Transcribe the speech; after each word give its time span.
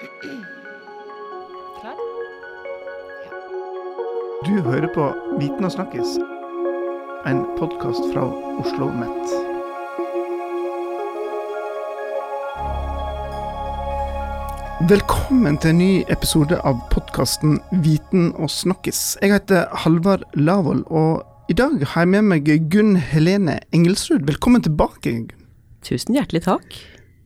Klar? 0.00 1.96
Du 4.46 4.60
hører 4.62 4.88
på 4.94 5.08
Viten 5.36 5.66
og 5.68 5.72
snakkes, 5.74 6.14
en 7.28 7.42
podkast 7.58 8.06
fra 8.08 8.22
Oslo 8.62 8.86
OsloMet. 8.88 9.34
Velkommen 14.88 15.58
til 15.60 15.74
en 15.74 15.78
ny 15.82 15.90
episode 16.08 16.56
av 16.64 16.80
podkasten 16.94 17.58
Viten 17.84 18.30
og 18.40 18.48
snakkes. 18.48 19.18
Jeg 19.20 19.34
heter 19.34 19.68
Halvard 19.84 20.24
Lavoll, 20.32 20.80
og 20.88 21.26
i 21.52 21.58
dag 21.60 21.76
har 21.92 22.06
jeg 22.06 22.14
med 22.14 22.30
meg 22.32 22.48
Gunn 22.72 22.96
Helene 22.96 23.58
Engelsrud. 23.76 24.24
Velkommen 24.24 24.64
tilbake. 24.64 25.04
Gunn. 25.04 25.28
Tusen 25.84 26.16
hjertelig 26.16 26.46
takk. 26.48 26.80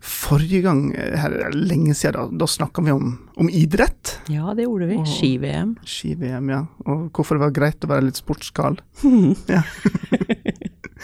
Forrige 0.05 0.61
gang, 0.61 0.91
eh, 0.93 1.15
her 1.17 1.33
er 1.33 1.55
det 1.55 1.63
lenge 1.71 1.95
siden, 1.97 2.19
da, 2.19 2.45
da 2.45 2.49
snakka 2.51 2.83
vi 2.85 2.93
om, 2.93 3.15
om 3.41 3.49
idrett. 3.49 4.19
Ja, 4.29 4.53
det 4.57 4.67
gjorde 4.67 4.91
vi. 4.91 4.99
Ski-VM. 5.09 5.77
Ski-VM, 5.89 6.51
ja. 6.53 6.61
Og 6.85 7.07
hvorfor 7.17 7.39
det 7.39 7.47
var 7.47 7.55
greit 7.57 7.87
å 7.87 7.93
være 7.95 8.11
litt 8.11 8.21
sportsgal. 8.21 8.81
Ja. 9.55 9.65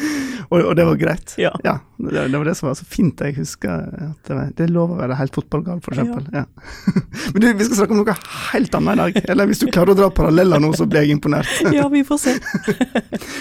og, 0.50 0.59
og 0.60 0.74
det 0.77 0.86
var 0.88 0.98
greit. 1.00 1.34
Ja. 1.40 1.52
det, 1.62 2.27
det 2.32 2.38
var 2.38 2.45
det 2.48 2.54
som 2.59 2.68
var 2.68 2.77
så 2.78 2.86
fint. 2.88 3.20
Jeg 3.20 3.36
husker 3.38 3.86
at 4.10 4.30
det, 4.30 4.38
det 4.59 4.66
er 4.66 4.73
lov 4.74 4.95
å 4.95 4.98
være 5.00 5.18
helt 5.18 5.36
fotballgal, 5.36 5.80
for 5.84 5.95
eksempel. 5.95 6.26
Ja. 6.34 6.45
Men 7.34 7.45
du, 7.45 7.48
vi 7.59 7.66
skal 7.68 7.80
snakke 7.82 7.96
om 7.96 8.02
noe 8.02 8.16
helt 8.50 8.74
annet 8.78 8.95
i 8.95 9.00
dag. 9.00 9.20
Eller 9.34 9.50
hvis 9.50 9.62
du 9.62 9.68
klarer 9.70 9.95
å 9.95 9.98
dra 9.98 10.10
paralleller 10.14 10.62
nå, 10.62 10.73
så 10.76 10.86
blir 10.90 11.06
jeg 11.06 11.16
imponert. 11.16 11.50
ja, 11.76 11.86
vi 11.92 12.02
får 12.06 12.23
se. 12.24 12.36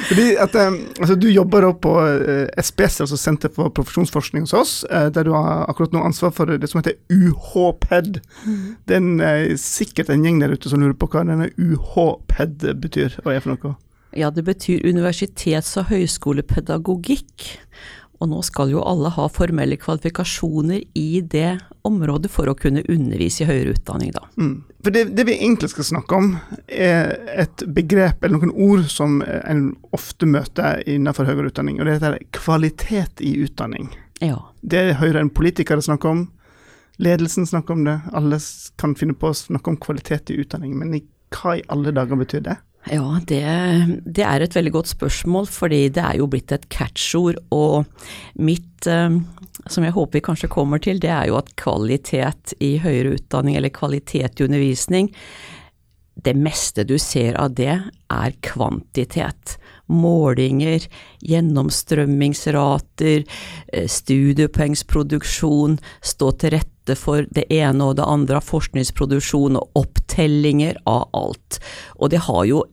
Fordi 0.09 0.27
at 0.41 0.55
eh, 0.59 0.79
altså, 0.99 1.17
Du 1.19 1.29
jobber 1.31 1.67
da 1.67 1.73
på 1.87 1.95
eh, 2.05 2.45
SPS, 2.59 3.01
altså 3.05 3.19
Senter 3.19 3.53
for 3.53 3.73
profesjonsforskning 3.75 4.47
hos 4.47 4.55
oss, 4.57 4.75
eh, 4.89 5.09
der 5.13 5.27
du 5.27 5.33
har 5.35 5.65
akkurat 5.69 5.95
nå 5.95 6.03
ansvar 6.05 6.33
for 6.35 6.49
det 6.49 6.71
som 6.71 6.81
heter 6.81 6.97
UH-PED. 7.13 8.21
Det 8.87 8.97
er 8.97 9.03
en, 9.03 9.59
sikkert 9.59 10.11
en 10.13 10.25
gjeng 10.25 10.41
der 10.43 10.55
ute 10.55 10.71
som 10.71 10.81
lurer 10.81 10.97
på 10.99 11.09
hva 11.11 11.25
denne 11.27 11.51
UH-PED 11.57 12.71
betyr 12.81 13.21
og 13.25 13.33
er 13.33 13.43
for 13.43 13.55
noe. 13.55 13.77
Ja, 14.17 14.31
det 14.33 14.43
betyr 14.47 14.85
universitets- 14.87 15.75
og 15.79 15.89
høyskolepedagogikk. 15.91 17.47
Og 18.19 18.27
nå 18.27 18.41
skal 18.43 18.73
jo 18.73 18.81
alle 18.83 19.11
ha 19.15 19.27
formelle 19.31 19.77
kvalifikasjoner 19.79 20.81
i 20.99 21.21
det 21.23 21.59
området 21.87 22.27
for 22.31 22.51
å 22.51 22.55
kunne 22.57 22.83
undervise 22.91 23.45
i 23.45 23.47
høyere 23.47 23.77
utdanning, 23.77 24.11
da. 24.11 24.25
Mm. 24.35 24.57
For 24.83 24.95
det, 24.95 25.05
det 25.15 25.23
vi 25.29 25.37
egentlig 25.37 25.69
skal 25.71 25.87
snakke 25.87 26.19
om, 26.19 26.33
er 26.67 27.15
et 27.45 27.63
begrep 27.75 28.25
eller 28.25 28.41
noen 28.41 28.51
ord 28.51 28.89
som 28.91 29.21
en 29.23 29.69
ofte 29.95 30.27
møter 30.27 30.83
innenfor 30.83 31.31
høyere 31.31 31.53
utdanning, 31.53 31.79
og 31.79 31.87
det 31.87 31.95
heter 31.99 32.19
kvalitet 32.35 33.23
i 33.23 33.37
utdanning. 33.45 33.87
Ja. 34.19 34.41
Det 34.59 34.99
hører 34.99 35.21
en 35.23 35.31
politikere 35.31 35.83
snakke 35.85 36.11
om, 36.11 36.25
ledelsen 36.99 37.47
snakker 37.47 37.77
om 37.77 37.87
det, 37.87 38.01
alle 38.11 38.41
kan 38.79 38.99
finne 38.99 39.15
på 39.15 39.31
å 39.31 39.37
snakke 39.47 39.71
om 39.71 39.79
kvalitet 39.79 40.33
i 40.33 40.41
utdanning, 40.43 40.75
men 40.75 40.91
i, 40.99 41.05
hva 41.37 41.55
i 41.55 41.63
alle 41.71 41.95
dager 41.95 42.19
betyr 42.19 42.43
det? 42.51 42.59
Ja, 42.87 43.19
det, 43.27 43.43
det 44.07 44.23
er 44.23 44.41
et 44.41 44.55
veldig 44.55 44.71
godt 44.71 44.89
spørsmål, 44.93 45.49
fordi 45.51 45.81
det 45.93 46.03
er 46.03 46.15
jo 46.21 46.29
blitt 46.31 46.53
et 46.55 46.69
catchord. 46.71 47.37
Og 47.51 47.85
mitt, 48.39 48.87
eh, 48.87 49.19
som 49.67 49.83
jeg 49.85 49.95
håper 49.97 50.17
vi 50.17 50.25
kanskje 50.29 50.51
kommer 50.51 50.79
til, 50.81 51.01
det 51.03 51.11
er 51.11 51.27
jo 51.29 51.37
at 51.41 51.51
kvalitet 51.59 52.55
i 52.63 52.77
høyere 52.81 53.17
utdanning, 53.19 53.59
eller 53.59 53.73
kvalitet 53.75 54.39
i 54.39 54.47
undervisning, 54.47 55.11
det 56.23 56.35
meste 56.35 56.83
du 56.83 56.97
ser 56.99 57.37
av 57.39 57.53
det, 57.55 57.79
er 58.09 58.31
kvantitet. 58.43 59.57
Målinger, 59.89 60.87
gjennomstrømmingsrater, 61.25 63.23
eh, 63.73 63.87
studiepoengsproduksjon, 63.87 65.79
stå 66.01 66.31
til 66.39 66.49
rette 66.57 66.95
for 66.97 67.25
det 67.31 67.45
ene 67.53 67.83
og 67.83 67.95
det 67.99 68.05
andre 68.05 68.35
av 68.39 68.43
forskningsproduksjon 68.49 69.55
og 69.59 69.69
opptellinger 69.79 70.75
av 70.89 71.09
alt. 71.13 71.59
Og 71.99 72.09
det 72.09 72.19
har 72.27 72.45
jo 72.49 72.63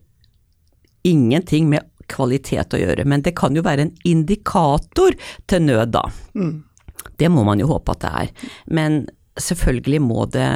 ingenting 1.06 1.70
med 1.70 1.86
kvalitet 2.10 2.74
å 2.74 2.80
gjøre, 2.80 3.06
men 3.08 3.24
det 3.26 3.34
kan 3.38 3.56
jo 3.56 3.64
være 3.66 3.88
en 3.88 3.94
indikator 4.06 5.16
til 5.50 5.66
nød, 5.66 5.94
da. 5.96 6.04
Mm. 6.38 6.62
Det 7.18 7.30
må 7.32 7.42
man 7.46 7.60
jo 7.62 7.70
håpe 7.70 7.96
at 7.96 8.04
det 8.04 8.12
er. 8.20 8.52
Men 8.66 9.02
selvfølgelig 9.40 10.00
må 10.04 10.28
det 10.32 10.50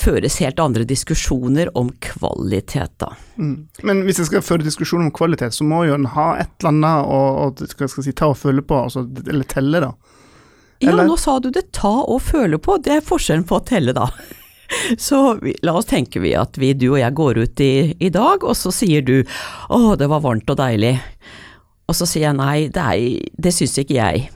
føres 0.00 0.38
helt 0.40 0.60
andre 0.62 0.86
diskusjoner 0.88 1.70
om 1.76 1.90
kvalitet, 2.04 2.94
da. 3.02 3.10
Mm. 3.36 3.68
Men 3.86 4.04
hvis 4.06 4.22
jeg 4.22 4.30
skal 4.30 4.44
føre 4.46 4.64
diskusjon 4.66 5.04
om 5.04 5.12
kvalitet, 5.14 5.56
så 5.56 5.66
må 5.66 5.82
jo 5.88 5.96
en 5.98 6.08
ha 6.14 6.30
et 6.40 6.52
eller 6.60 6.72
annet 6.72 7.10
å, 7.10 7.20
å 7.44 7.70
skal 7.72 7.88
jeg 7.88 8.08
si, 8.08 8.16
ta 8.16 8.30
og 8.30 8.38
føle 8.40 8.64
på, 8.64 8.78
altså, 8.86 9.04
eller 9.26 9.48
telle, 9.50 9.82
da. 9.82 9.92
Ja, 10.80 10.94
nå 10.96 11.16
sa 11.20 11.36
du 11.44 11.50
det 11.52 11.66
ta 11.76 11.92
og 12.08 12.22
føle 12.24 12.56
på, 12.62 12.78
det 12.80 12.94
er 12.94 13.04
forskjellen 13.04 13.44
på 13.48 13.58
å 13.58 13.64
telle, 13.68 13.92
da. 13.96 14.08
Så 15.06 15.38
vi, 15.42 15.54
la 15.66 15.74
oss 15.78 15.88
tenke 15.90 16.22
vi 16.22 16.34
at 16.38 16.58
vi, 16.60 16.72
du 16.78 16.90
og 16.92 17.00
jeg 17.00 17.16
går 17.18 17.42
ut 17.44 17.62
i, 17.64 17.74
i 17.98 18.10
dag, 18.14 18.44
og 18.44 18.56
så 18.58 18.72
sier 18.74 19.02
du 19.06 19.16
å, 19.68 19.96
det 19.98 20.10
var 20.10 20.22
varmt 20.24 20.50
og 20.50 20.60
deilig. 20.60 20.96
Og 21.90 21.96
så 21.98 22.06
sier 22.06 22.28
jeg 22.28 22.38
nei, 22.38 22.68
det, 22.70 22.84
er, 22.84 23.32
det 23.34 23.54
syns 23.56 23.78
ikke 23.82 23.98
jeg. 23.98 24.28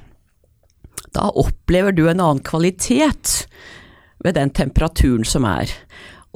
Da 1.15 1.29
opplever 1.39 1.95
du 1.95 2.09
en 2.09 2.19
annen 2.19 2.43
kvalitet 2.43 3.45
ved 4.25 4.35
den 4.39 4.51
temperaturen 4.57 5.27
som 5.29 5.47
er. 5.47 5.71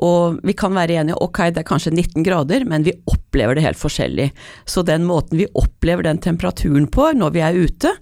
Og 0.04 0.38
vi 0.46 0.54
kan 0.54 0.76
være 0.76 1.00
enige, 1.00 1.18
ok 1.18 1.48
det 1.50 1.64
er 1.64 1.66
kanskje 1.66 1.94
19 1.94 2.26
grader, 2.26 2.64
men 2.68 2.86
vi 2.86 2.94
opplever 3.10 3.58
det 3.58 3.64
helt 3.66 3.80
forskjellig. 3.80 4.30
Så 4.68 4.84
den 4.86 5.06
måten 5.08 5.40
vi 5.40 5.48
opplever 5.58 6.06
den 6.06 6.22
temperaturen 6.22 6.86
på 6.86 7.10
når 7.18 7.34
vi 7.34 7.42
er 7.42 7.58
ute, 7.58 7.94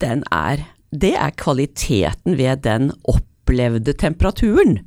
er, 0.00 0.64
det 0.92 1.14
er 1.16 1.36
kvaliteten 1.40 2.36
ved 2.36 2.64
den 2.64 2.90
opplevde 3.08 3.92
temperaturen. 3.96 4.80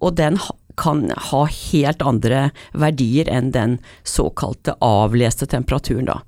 Og 0.00 0.16
den 0.18 0.38
kan 0.80 1.04
ha 1.30 1.44
helt 1.44 2.02
andre 2.02 2.48
verdier 2.72 3.28
enn 3.28 3.52
den 3.52 3.78
såkalte 4.08 4.76
avleste 4.84 5.48
temperaturen, 5.50 6.08
da. 6.08 6.20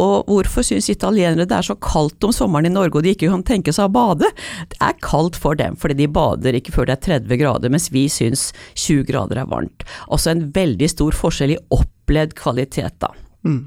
Og 0.00 0.30
hvorfor 0.30 0.64
syns 0.64 0.88
italienere 0.92 1.44
det 1.48 1.56
er 1.58 1.66
så 1.66 1.76
kaldt 1.76 2.24
om 2.24 2.32
sommeren 2.32 2.70
i 2.70 2.72
Norge 2.72 2.96
og 2.96 3.04
de 3.04 3.12
ikke 3.12 3.28
kan 3.28 3.42
tenke 3.44 3.74
seg 3.76 3.90
å 3.90 3.92
bade? 3.92 4.30
Det 4.72 4.78
er 4.80 4.96
kaldt 5.04 5.36
for 5.36 5.58
dem, 5.58 5.76
fordi 5.80 5.98
de 5.98 6.08
bader 6.12 6.56
ikke 6.56 6.72
før 6.76 6.88
det 6.88 6.96
er 6.96 7.18
30 7.20 7.40
grader, 7.42 7.72
mens 7.72 7.90
vi 7.92 8.06
syns 8.12 8.48
20 8.78 9.04
grader 9.10 9.42
er 9.42 9.50
varmt. 9.50 9.84
Altså 10.08 10.32
en 10.32 10.46
veldig 10.56 10.88
stor 10.88 11.16
forskjell 11.16 11.56
i 11.56 11.60
opplevd 11.76 12.32
kvalitet, 12.38 12.96
da. 13.04 13.12
Mm. 13.44 13.60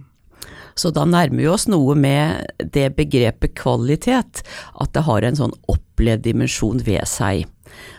Så 0.73 0.89
da 0.89 1.05
nærmer 1.05 1.43
vi 1.43 1.49
oss 1.51 1.67
noe 1.69 1.93
med 1.93 2.49
det 2.73 2.89
begrepet 2.97 3.53
kvalitet, 3.59 4.41
at 4.73 4.93
det 4.95 5.05
har 5.05 5.25
en 5.25 5.37
sånn 5.37 5.53
opplevd 5.69 6.25
dimensjon 6.25 6.81
ved 6.87 7.05
seg. 7.09 7.45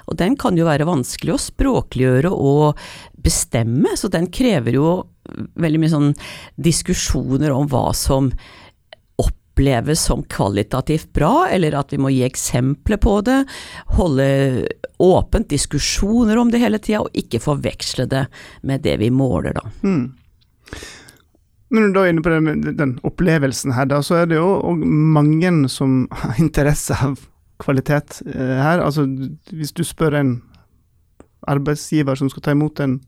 Og 0.08 0.18
den 0.20 0.36
kan 0.40 0.58
jo 0.58 0.68
være 0.68 0.88
vanskelig 0.88 1.34
å 1.34 1.42
språkliggjøre 1.46 2.32
og 2.32 2.80
bestemme, 3.24 3.94
så 3.96 4.10
den 4.12 4.28
krever 4.32 4.76
jo 4.76 4.90
veldig 5.60 5.80
mye 5.80 5.92
sånn 5.92 6.12
diskusjoner 6.60 7.54
om 7.54 7.68
hva 7.72 7.88
som 7.96 8.30
oppleves 9.54 10.02
som 10.08 10.24
kvalitativt 10.28 11.12
bra, 11.14 11.46
eller 11.48 11.76
at 11.78 11.94
vi 11.94 12.00
må 12.02 12.10
gi 12.10 12.24
eksempler 12.26 12.98
på 12.98 13.20
det, 13.24 13.44
holde 13.96 14.26
åpent 14.98 15.48
diskusjoner 15.48 16.38
om 16.38 16.50
det 16.50 16.60
hele 16.62 16.80
tida, 16.82 17.04
og 17.04 17.14
ikke 17.14 17.42
forveksle 17.42 18.08
det 18.10 18.26
med 18.62 18.82
det 18.82 18.98
vi 19.02 19.10
måler, 19.14 19.54
da. 19.54 19.64
Mm. 19.86 20.12
Når 21.74 21.86
du 21.86 21.94
da 21.94 22.02
er 22.04 22.12
inne 22.12 22.22
på 22.22 22.30
den, 22.30 22.66
den 22.76 22.96
opplevelsen 23.06 23.74
her, 23.74 23.88
da, 23.90 24.02
så 24.04 24.20
er 24.20 24.28
det 24.30 24.38
jo 24.38 24.74
mange 24.74 25.54
som 25.72 26.04
har 26.12 26.40
interesse 26.44 26.98
av 26.98 27.22
kvalitet 27.62 28.22
eh, 28.26 28.58
her. 28.62 28.82
Altså, 28.82 29.06
hvis 29.52 29.72
du 29.72 29.84
spør 29.86 30.18
en 30.20 30.34
arbeidsgiver 31.50 32.16
som 32.18 32.30
skal 32.32 32.44
ta 32.44 32.54
imot 32.56 32.80
en 32.80 32.98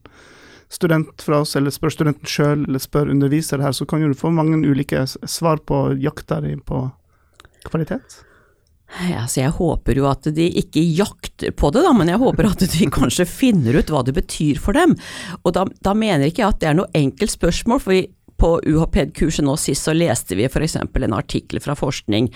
student 0.69 1.23
fra 1.23 1.41
oss, 1.45 1.57
eller 1.57 1.75
spør 1.75 1.95
studenten 1.95 2.31
sjøl, 2.31 2.65
eller 2.67 2.83
spør 2.83 3.11
underviser 3.15 3.63
her, 3.63 3.75
så 3.77 3.87
kan 3.89 4.03
jo 4.03 4.11
du 4.11 4.19
få 4.19 4.33
mange 4.35 4.59
ulike 4.67 5.07
svar 5.07 5.63
på 5.63 5.89
jakta 6.03 6.41
di 6.45 6.57
på 6.59 6.87
kvalitet. 7.67 8.23
Ja, 9.11 9.25
så 9.27 9.41
jeg 9.43 9.55
håper 9.57 9.99
jo 9.99 10.07
at 10.09 10.29
de 10.35 10.47
ikke 10.61 10.81
jakter 10.81 11.51
på 11.59 11.73
det, 11.75 11.83
da, 11.85 11.91
men 11.97 12.11
jeg 12.11 12.21
håper 12.23 12.47
at 12.49 12.63
de 12.71 12.87
kanskje 12.95 13.27
finner 13.29 13.81
ut 13.81 13.91
hva 13.91 14.05
det 14.07 14.15
betyr 14.17 14.61
for 14.63 14.79
dem. 14.79 14.95
Og 15.43 15.57
da, 15.57 15.67
da 15.83 15.95
mener 15.99 16.31
ikke 16.31 16.45
jeg 16.45 16.55
at 16.55 16.61
det 16.63 16.71
er 16.71 16.79
noe 16.79 16.95
enkelt 16.97 17.35
spørsmål, 17.35 17.83
for 17.83 17.97
vi, 17.97 18.05
på 18.41 18.53
UHPED-kurset 18.67 19.45
nå 19.47 19.57
sist 19.61 19.87
så 19.87 19.95
leste 19.97 20.37
vi 20.39 20.47
f.eks. 20.49 20.77
en 20.77 21.17
artikkel 21.17 21.61
fra 21.63 21.77
forskning 21.79 22.31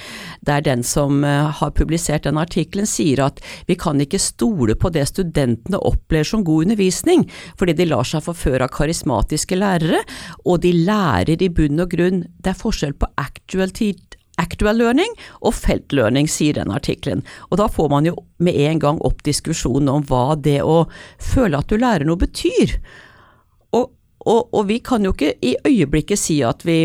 der 0.47 0.65
den 0.67 0.85
som 0.87 1.25
eh, 1.25 1.51
har 1.61 1.75
publisert 1.77 2.27
den 2.29 2.41
artikkelen 2.41 2.89
sier 2.89 3.25
at 3.27 3.41
vi 3.69 3.77
kan 3.81 4.01
ikke 4.01 4.21
stole 4.21 4.77
på 4.77 4.93
det 4.95 5.07
studentene 5.11 5.81
opplever 5.81 6.29
som 6.29 6.45
god 6.45 6.69
undervisning, 6.69 7.27
fordi 7.59 7.77
de 7.79 7.89
lar 7.91 8.07
seg 8.07 8.25
forføre 8.25 8.67
av 8.67 8.75
karismatiske 8.75 9.59
lærere, 9.59 10.03
og 10.45 10.63
de 10.65 10.73
lærer 10.77 11.41
i 11.41 11.51
bunn 11.53 11.81
og 11.81 11.93
grunn 11.93 12.25
Det 12.41 12.53
er 12.53 12.59
forskjell 12.59 12.97
på 12.99 13.09
actual 13.21 13.71
teaching 13.75 14.11
Actual 14.41 14.79
learning 14.81 15.11
og 15.45 15.53
felt 15.57 15.93
learning, 15.93 16.29
sier 16.31 16.57
den 16.57 16.73
artikkelen. 16.73 17.21
Og 17.51 17.61
da 17.61 17.67
får 17.69 17.91
man 17.93 18.09
jo 18.09 18.15
med 18.41 18.57
en 18.57 18.81
gang 18.81 19.01
opp 19.05 19.21
diskusjonen 19.27 19.91
om 19.93 20.07
hva 20.09 20.37
det 20.41 20.61
å 20.65 20.87
føle 21.21 21.61
at 21.61 21.69
du 21.69 21.77
lærer 21.81 22.09
noe 22.09 22.21
betyr. 22.21 22.79
Og, 24.29 24.51
og, 24.53 24.67
vi 24.69 24.81
kan 24.85 25.05
jo 25.07 25.15
ikke 25.15 25.35
i 25.41 25.55
øyeblikket 25.65 26.21
si 26.21 26.41
at 26.45 26.65
vi 26.67 26.83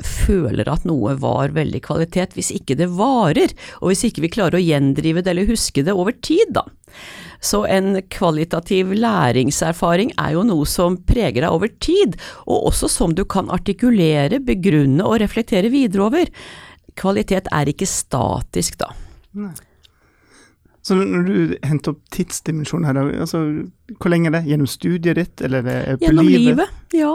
føler 0.00 0.68
at 0.72 0.86
noe 0.88 1.14
var 1.20 1.52
veldig 1.56 1.80
kvalitet, 1.84 2.34
hvis 2.36 2.52
ikke 2.54 2.76
det 2.80 2.88
varer, 2.96 3.52
og 3.80 3.90
hvis 3.90 4.06
ikke 4.08 4.24
vi 4.24 4.32
klarer 4.32 4.56
å 4.56 4.62
gjendrive 4.62 5.24
det 5.24 5.32
eller 5.34 5.50
huske 5.50 5.84
det 5.84 5.92
over 5.96 6.16
tid, 6.24 6.54
da. 6.56 6.64
Så 7.40 7.62
en 7.68 7.94
kvalitativ 8.12 8.92
læringserfaring 8.96 10.12
er 10.20 10.34
jo 10.36 10.44
noe 10.48 10.68
som 10.68 10.98
preger 11.08 11.44
deg 11.44 11.52
over 11.52 11.72
tid, 11.80 12.18
og 12.46 12.72
også 12.72 12.90
som 12.92 13.16
du 13.16 13.24
kan 13.28 13.52
artikulere, 13.52 14.42
begrunne 14.44 15.04
og 15.04 15.20
reflektere 15.24 15.72
videre 15.72 16.08
over. 16.08 16.32
Kvalitet 17.00 17.48
er 17.52 17.72
ikke 17.72 17.88
statisk, 17.88 18.80
da. 18.80 18.92
Nei. 19.40 19.56
Så 20.90 20.96
når 20.98 21.22
du 21.28 21.34
henter 21.62 21.92
opp 21.94 22.00
tidsdimensjonen 22.10 22.88
her, 22.88 22.98
altså, 23.22 23.44
hvor 24.00 24.10
lenge 24.10 24.26
er 24.32 24.40
det? 24.40 24.46
Gjennom 24.50 24.66
studiet 24.70 25.20
ditt, 25.20 25.42
eller 25.46 25.62
er 25.62 25.84
det 25.92 26.00
på 26.00 26.08
Gjennom 26.08 26.26
livet? 26.26 26.64
livet, 26.64 26.80
ja. 26.98 27.12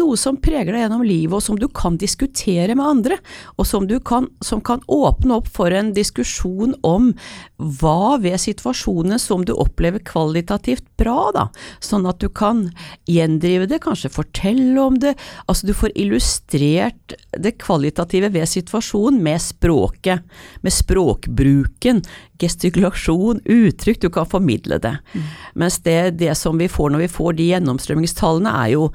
Noe 0.00 0.18
som 0.18 0.38
preger 0.42 0.72
deg 0.72 0.84
gjennom 0.84 1.04
livet, 1.06 1.36
og 1.36 1.42
som 1.44 1.58
du 1.60 1.66
kan 1.68 1.98
diskutere 2.00 2.74
med 2.74 2.84
andre. 2.84 3.18
Og 3.58 3.68
som, 3.68 3.86
kan, 4.06 4.28
som 4.44 4.62
kan 4.64 4.82
åpne 4.90 5.38
opp 5.38 5.50
for 5.54 5.74
en 5.74 5.92
diskusjon 5.96 6.74
om 6.86 7.12
hva 7.56 8.16
ved 8.22 8.40
situasjonen 8.42 9.20
som 9.22 9.44
du 9.46 9.54
opplever 9.54 10.02
kvalitativt 10.04 10.86
bra, 11.00 11.30
da. 11.34 11.46
Sånn 11.84 12.08
at 12.10 12.20
du 12.22 12.28
kan 12.28 12.66
gjendrive 13.10 13.68
det, 13.70 13.82
kanskje 13.84 14.12
fortelle 14.12 14.80
om 14.82 14.98
det. 15.02 15.14
Altså 15.46 15.68
du 15.70 15.74
får 15.76 15.94
illustrert 15.94 17.16
det 17.38 17.56
kvalitative 17.62 18.32
ved 18.34 18.50
situasjonen 18.50 19.22
med 19.24 19.42
språket, 19.42 20.24
med 20.64 20.74
språkbruken, 20.74 22.02
gestikulasjon, 22.40 23.42
uttrykk, 23.44 24.00
du 24.02 24.10
kan 24.12 24.28
formidle 24.28 24.78
det. 24.82 24.96
Mm. 25.14 25.28
Mens 25.62 25.78
det, 25.86 25.98
det 26.20 26.34
som 26.38 26.58
vi 26.58 26.68
får 26.70 26.94
når 26.94 27.06
vi 27.06 27.12
får 27.12 27.36
de 27.38 27.50
gjennomstrømmingstallene, 27.52 28.54
er 28.64 28.74
jo 28.74 28.88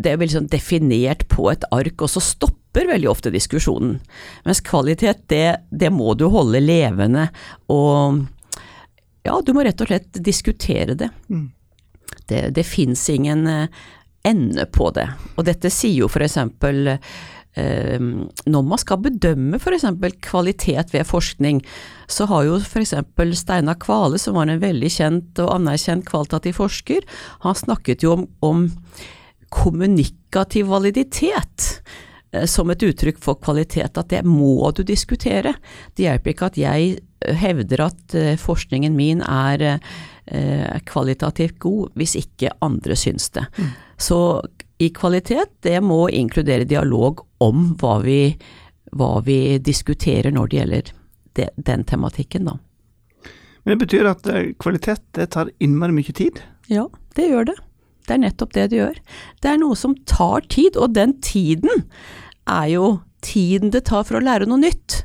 det 0.00 0.12
er 0.12 0.20
veldig 0.20 0.38
sånn 0.38 0.52
definert 0.52 1.26
på 1.30 1.48
et 1.52 1.64
ark, 1.74 2.02
og 2.02 2.10
så 2.10 2.22
stopper 2.24 2.88
veldig 2.88 3.10
ofte 3.10 3.32
diskusjonen. 3.34 3.98
Mens 4.46 4.62
kvalitet, 4.64 5.26
det, 5.32 5.46
det 5.70 5.90
må 5.92 6.14
du 6.18 6.26
holde 6.32 6.62
levende, 6.62 7.28
og 7.72 8.22
ja, 9.22 9.36
du 9.44 9.52
må 9.54 9.64
rett 9.66 9.82
og 9.82 9.90
slett 9.90 10.22
diskutere 10.24 10.96
det. 10.98 11.10
Mm. 11.30 11.50
Det, 12.28 12.40
det 12.56 12.64
fins 12.66 13.04
ingen 13.12 13.46
uh, 13.46 13.84
ende 14.26 14.66
på 14.72 14.90
det. 14.96 15.06
Og 15.36 15.46
dette 15.46 15.70
sier 15.72 16.02
jo 16.04 16.10
eksempel 16.10 16.96
uh, 16.96 18.02
når 18.48 18.66
man 18.66 18.80
skal 18.80 19.02
bedømme 19.04 19.60
f.eks. 19.60 19.86
kvalitet 20.24 20.94
ved 20.94 21.06
forskning, 21.06 21.62
så 22.10 22.26
har 22.30 22.48
jo 22.48 22.58
f.eks. 22.58 22.96
Steinar 23.38 23.78
Kvale, 23.82 24.18
som 24.18 24.38
var 24.38 24.50
en 24.50 24.62
veldig 24.62 24.90
kjent 24.90 25.42
og 25.44 25.54
anerkjent 25.60 26.08
kvalitativ 26.08 26.58
forsker, 26.58 27.06
han 27.44 27.58
snakket 27.58 28.02
jo 28.02 28.16
om, 28.16 28.30
om 28.42 28.70
kommunikativ 29.52 30.66
validitet 30.66 31.82
eh, 32.32 32.46
som 32.48 32.70
et 32.72 32.82
uttrykk 32.82 33.20
for 33.22 33.40
kvalitet, 33.42 33.98
at 33.98 34.10
det 34.12 34.22
må 34.26 34.70
du 34.76 34.82
diskutere. 34.86 35.54
Det 35.94 36.06
hjelper 36.06 36.32
ikke 36.32 36.48
at 36.52 36.60
jeg 36.60 36.94
eh, 36.96 37.36
hevder 37.42 37.86
at 37.90 38.16
eh, 38.16 38.34
forskningen 38.40 38.96
min 38.96 39.22
er 39.26 39.80
kvalitativt 40.86 41.56
god, 41.60 41.96
hvis 41.98 42.12
ikke 42.14 42.52
andre 42.62 42.94
syns 42.96 43.24
det. 43.34 43.42
Mm. 43.58 43.72
Så 44.00 44.18
i 44.78 44.86
kvalitet, 44.94 45.50
det 45.66 45.80
må 45.82 46.06
inkludere 46.14 46.64
dialog 46.64 47.24
om 47.42 47.72
hva 47.80 47.96
vi, 48.04 48.30
hva 48.94 49.16
vi 49.26 49.58
diskuterer 49.58 50.30
når 50.32 50.46
det 50.46 50.60
gjelder 50.60 50.92
det, 51.34 51.48
den 51.58 51.82
tematikken, 51.90 52.46
da. 52.46 52.54
Men 53.66 53.74
det 53.74 53.80
betyr 53.82 54.12
at 54.14 54.30
kvalitet 54.62 55.02
det 55.18 55.26
tar 55.34 55.50
innmari 55.58 55.98
mye 55.98 56.14
tid? 56.14 56.38
Ja, 56.70 56.86
det 57.18 57.26
gjør 57.34 57.50
det. 57.50 57.58
Det 58.06 58.16
er 58.16 58.22
nettopp 58.24 58.54
det 58.56 58.68
det 58.72 58.80
gjør. 58.80 58.98
Det 59.42 59.50
er 59.52 59.60
noe 59.62 59.78
som 59.78 59.96
tar 60.08 60.46
tid, 60.52 60.76
og 60.76 60.94
den 60.96 61.16
tiden 61.24 61.86
er 62.50 62.68
jo 62.72 62.86
tiden 63.22 63.70
det 63.74 63.84
tar 63.90 64.04
for 64.08 64.18
å 64.18 64.24
lære 64.24 64.48
noe 64.50 64.62
nytt. 64.62 65.04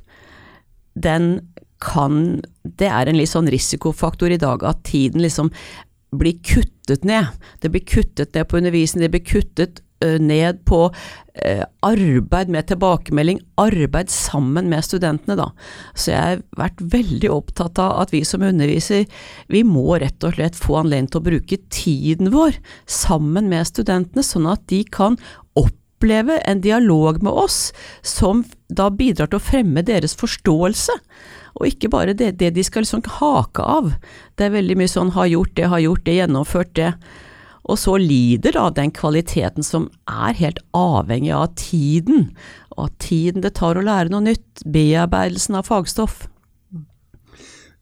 Den 0.97 1.47
kan 1.77 2.41
Det 2.65 2.87
er 2.89 3.05
en 3.07 3.15
litt 3.15 3.29
sånn 3.29 3.47
risikofaktor 3.47 4.33
i 4.33 4.39
dag 4.41 4.63
at 4.65 4.81
tiden 4.83 5.21
liksom 5.21 5.51
blir 6.11 6.39
kuttet 6.43 7.05
ned. 7.05 7.29
Det 7.61 7.69
blir 7.71 7.85
kuttet 7.85 8.33
ned 8.35 8.47
på 8.49 8.57
undervisning, 8.57 9.05
det 9.05 9.13
blir 9.13 9.23
kuttet 9.23 9.81
ned 10.01 10.59
på 10.69 10.87
arbeid 11.85 12.49
med 12.49 12.67
tilbakemelding, 12.69 13.39
arbeid 13.61 14.09
sammen 14.09 14.69
med 14.71 14.85
studentene, 14.85 15.37
da. 15.37 15.51
Så 15.93 16.11
jeg 16.13 16.21
har 16.21 16.43
vært 16.57 16.81
veldig 16.93 17.31
opptatt 17.33 17.81
av 17.81 17.99
at 18.01 18.13
vi 18.13 18.23
som 18.25 18.45
underviser, 18.45 19.05
vi 19.51 19.63
må 19.67 19.99
rett 20.01 20.23
og 20.25 20.37
slett 20.37 20.57
få 20.57 20.79
anledning 20.81 21.11
til 21.13 21.21
å 21.21 21.27
bruke 21.29 21.59
tiden 21.73 22.31
vår 22.33 22.57
sammen 22.89 23.51
med 23.51 23.69
studentene, 23.69 24.25
sånn 24.25 24.49
at 24.49 24.65
de 24.71 24.83
kan 24.89 25.19
oppleve 25.57 26.39
en 26.45 26.61
dialog 26.61 27.21
med 27.25 27.33
oss 27.33 27.71
som 28.05 28.43
da 28.69 28.89
bidrar 28.93 29.29
til 29.31 29.39
å 29.41 29.47
fremme 29.47 29.85
deres 29.85 30.17
forståelse. 30.17 30.97
Og 31.57 31.71
ikke 31.71 31.89
bare 31.93 32.13
det, 32.17 32.35
det 32.41 32.51
de 32.53 32.65
skal 32.65 32.85
liksom 32.85 33.05
hake 33.17 33.63
av. 33.63 33.93
Det 34.37 34.45
er 34.45 34.57
veldig 34.57 34.77
mye 34.77 34.91
sånn 34.91 35.15
har 35.15 35.29
gjort 35.31 35.55
det, 35.57 35.71
har 35.71 35.81
gjort 35.81 36.05
det, 36.05 36.19
gjennomført 36.19 36.75
det. 36.77 36.91
Og 37.67 37.79
så 37.79 37.97
lider 37.99 38.55
da 38.55 38.69
den 38.71 38.93
kvaliteten 38.95 39.65
som 39.65 39.89
er 40.07 40.37
helt 40.39 40.59
avhengig 40.77 41.33
av 41.35 41.49
tiden, 41.59 42.29
og 42.77 42.87
at 42.87 42.99
tiden 43.03 43.43
det 43.43 43.55
tar 43.59 43.77
å 43.77 43.83
lære 43.83 44.13
noe 44.13 44.23
nytt, 44.23 44.63
bearbeidelsen 44.63 45.57
av 45.59 45.67
fagstoff. 45.67 46.25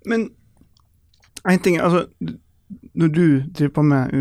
Men 0.06 0.30
én 1.46 1.62
ting, 1.62 1.78
altså 1.82 2.08
når 2.96 3.08
du 3.14 3.26
driver 3.54 3.74
på 3.76 3.84
med 3.86 4.14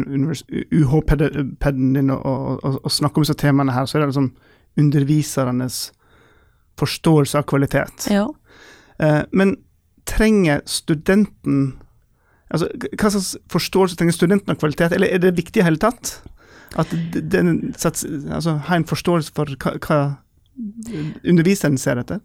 UH-peden 0.72 1.92
din 1.94 2.10
og, 2.10 2.24
og, 2.26 2.80
og, 2.84 2.90
snakker 2.92 3.20
om 3.20 3.24
disse 3.24 3.36
temaene 3.40 3.72
her, 3.72 3.86
så 3.86 3.98
er 3.98 4.04
det 4.04 4.10
liksom 4.10 4.32
undervisernes 4.80 5.78
forståelse 6.80 7.38
av 7.38 7.46
kvalitet. 7.48 8.08
Ja. 8.10 8.26
Eh, 8.98 9.22
men 9.32 9.56
trenger 10.04 10.60
studenten 10.66 11.78
Altså, 12.52 12.68
hva 12.92 13.10
slags 13.10 13.34
forståelse 13.52 13.96
trenger 13.98 14.16
studenten 14.16 14.52
av 14.52 14.60
kvalitet, 14.60 14.92
eller 14.92 15.10
er 15.10 15.22
det 15.22 15.36
viktig 15.38 15.62
i 15.62 15.66
hele 15.66 15.80
tatt? 15.80 16.18
At 16.80 16.90
den 17.14 17.74
altså, 17.78 18.58
har 18.66 18.76
en 18.76 18.88
forståelse 18.88 19.34
for 19.34 19.54
hva, 19.62 19.76
hva 19.78 20.00
underviseren 21.24 21.78
ser 21.80 22.02
etter? 22.02 22.20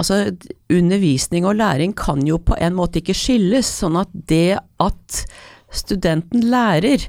Altså, 0.00 0.32
undervisning 0.72 1.46
og 1.46 1.60
læring 1.60 1.94
kan 1.96 2.24
jo 2.26 2.40
på 2.42 2.56
en 2.58 2.74
måte 2.76 3.00
ikke 3.02 3.16
skilles, 3.16 3.68
sånn 3.82 4.00
at 4.00 4.10
det 4.30 4.58
at 4.82 5.20
studenten 5.72 6.48
lærer, 6.52 7.04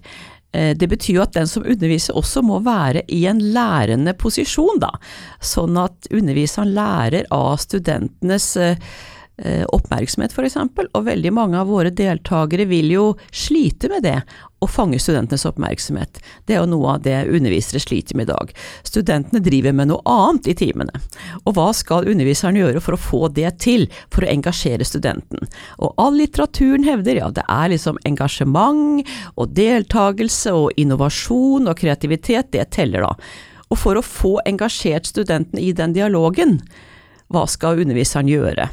eh, 0.53 0.71
det 0.77 0.89
betyr 0.91 1.17
jo 1.17 1.23
at 1.25 1.33
den 1.35 1.49
som 1.49 1.65
underviser 1.65 2.19
også 2.19 2.43
må 2.45 2.61
være 2.63 3.03
i 3.11 3.23
en 3.31 3.41
lærende 3.55 4.13
posisjon, 4.13 4.79
da. 4.83 4.91
Sånn 5.41 5.79
at 5.81 6.11
underviseren 6.13 6.75
lærer 6.77 7.25
av 7.33 7.57
studentenes 7.63 8.53
eh, 8.61 8.77
oppmerksomhet 9.73 10.33
f.eks., 10.35 10.57
og 10.93 11.05
veldig 11.07 11.31
mange 11.33 11.57
av 11.57 11.71
våre 11.71 11.89
deltakere 11.89 12.67
vil 12.69 12.91
jo 12.93 13.05
slite 13.33 13.89
med 13.89 14.05
det, 14.05 14.19
å 14.63 14.67
fange 14.69 14.99
studentenes 15.01 15.43
oppmerksomhet. 15.49 16.19
Det 16.47 16.55
er 16.55 16.61
jo 16.61 16.69
noe 16.71 16.93
av 16.95 17.01
det 17.03 17.17
undervisere 17.27 17.81
sliter 17.83 18.15
med 18.15 18.29
i 18.29 18.31
dag. 18.31 18.53
Studentene 18.87 19.41
driver 19.43 19.75
med 19.75 19.89
noe 19.89 20.03
annet 20.07 20.47
i 20.53 20.55
timene, 20.61 21.01
og 21.43 21.57
hva 21.57 21.71
skal 21.75 22.07
underviseren 22.11 22.59
gjøre 22.61 22.83
for 22.83 22.95
å 22.95 23.01
få 23.01 23.21
det 23.35 23.49
til, 23.63 23.89
for 24.13 24.23
å 24.23 24.31
engasjere 24.31 24.87
studenten? 24.87 25.49
Og 25.81 25.97
all 25.99 26.15
litteraturen 26.21 26.87
hevder 26.87 27.19
ja, 27.19 27.31
det 27.33 27.43
er 27.49 27.73
liksom 27.73 27.99
engasjement 28.07 29.03
og 29.33 29.57
deltakelse 29.57 30.53
og 30.55 30.79
innovasjon 30.79 31.67
og 31.67 31.79
kreativitet, 31.81 32.53
det 32.55 32.69
teller 32.77 33.09
da. 33.09 33.11
Og 33.73 33.79
for 33.81 33.97
å 33.97 34.05
få 34.05 34.37
engasjert 34.47 35.09
studenten 35.09 35.59
i 35.59 35.73
den 35.75 35.95
dialogen, 35.97 36.59
hva 37.33 37.47
skal 37.49 37.81
underviseren 37.81 38.29
gjøre? 38.29 38.69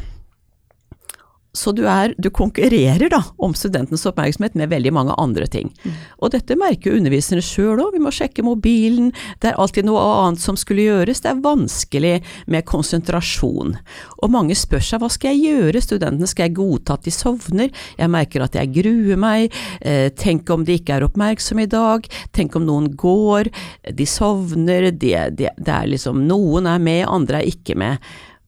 Så 1.53 1.73
du, 1.75 1.83
er, 1.91 2.13
du, 2.19 2.29
konkurrerer 2.31 3.11
da 3.11 3.19
om 3.43 3.55
studentenes 3.59 4.07
oppmerksomhet 4.07 4.55
med 4.55 4.71
veldig 4.71 4.93
mange 4.95 5.17
andre 5.19 5.49
ting. 5.51 5.73
Mm. 5.83 5.97
Og 6.23 6.31
dette 6.31 6.55
merker 6.59 6.93
jo 6.93 7.01
underviserne 7.01 7.43
sjøl 7.43 7.83
òg, 7.83 7.97
vi 7.97 8.03
må 8.05 8.13
sjekke 8.15 8.45
mobilen, 8.47 9.09
det 9.43 9.51
er 9.51 9.59
alltid 9.59 9.89
noe 9.89 10.05
annet 10.21 10.45
som 10.45 10.59
skulle 10.59 10.87
gjøres, 10.87 11.25
det 11.25 11.33
er 11.33 11.43
vanskelig 11.43 12.15
med 12.55 12.69
konsentrasjon. 12.71 13.75
Og 14.23 14.31
mange 14.31 14.55
spør 14.59 14.85
seg 14.93 15.03
hva 15.03 15.11
skal 15.11 15.35
jeg 15.35 15.57
gjøre, 15.57 15.83
studentene 15.83 16.31
skal 16.31 16.47
jeg 16.47 16.57
godta 16.61 16.95
at 16.95 17.09
de 17.09 17.15
sovner, 17.15 17.75
jeg 17.99 18.15
merker 18.15 18.47
at 18.47 18.59
jeg 18.61 18.71
gruer 18.79 19.19
meg, 19.19 19.61
eh, 19.83 20.07
tenk 20.15 20.55
om 20.55 20.63
de 20.67 20.79
ikke 20.79 21.01
er 21.01 21.09
oppmerksomme 21.09 21.67
i 21.67 21.73
dag, 21.73 22.07
tenk 22.37 22.55
om 22.55 22.69
noen 22.69 22.93
går, 22.95 23.51
de 23.91 24.07
sovner, 24.07 24.93
de, 24.95 25.17
de, 25.35 25.51
det 25.59 25.79
er 25.81 25.91
liksom 25.91 26.23
noen 26.31 26.71
er 26.71 26.79
med, 26.79 27.09
andre 27.11 27.43
er 27.43 27.51
ikke 27.51 27.75
med 27.75 27.99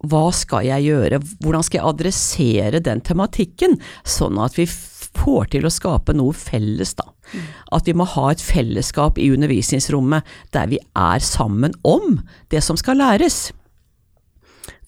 hva 0.03 0.25
skal 0.35 0.67
jeg 0.67 0.89
gjøre, 0.89 1.21
hvordan 1.43 1.67
skal 1.67 1.81
jeg 1.81 1.93
adressere 1.93 2.83
den 2.83 3.03
tematikken, 3.05 3.79
sånn 4.03 4.41
at 4.43 4.59
vi 4.59 4.67
får 4.67 5.51
til 5.53 5.69
å 5.69 5.73
skape 5.73 6.15
noe 6.17 6.35
felles, 6.37 6.95
da. 6.99 7.09
At 7.73 7.89
vi 7.89 7.95
må 7.97 8.07
ha 8.09 8.29
et 8.33 8.43
fellesskap 8.43 9.21
i 9.21 9.31
undervisningsrommet 9.33 10.29
der 10.57 10.71
vi 10.73 10.81
er 10.99 11.25
sammen 11.25 11.77
om 11.87 12.21
det 12.53 12.63
som 12.65 12.79
skal 12.81 13.01
læres. 13.01 13.53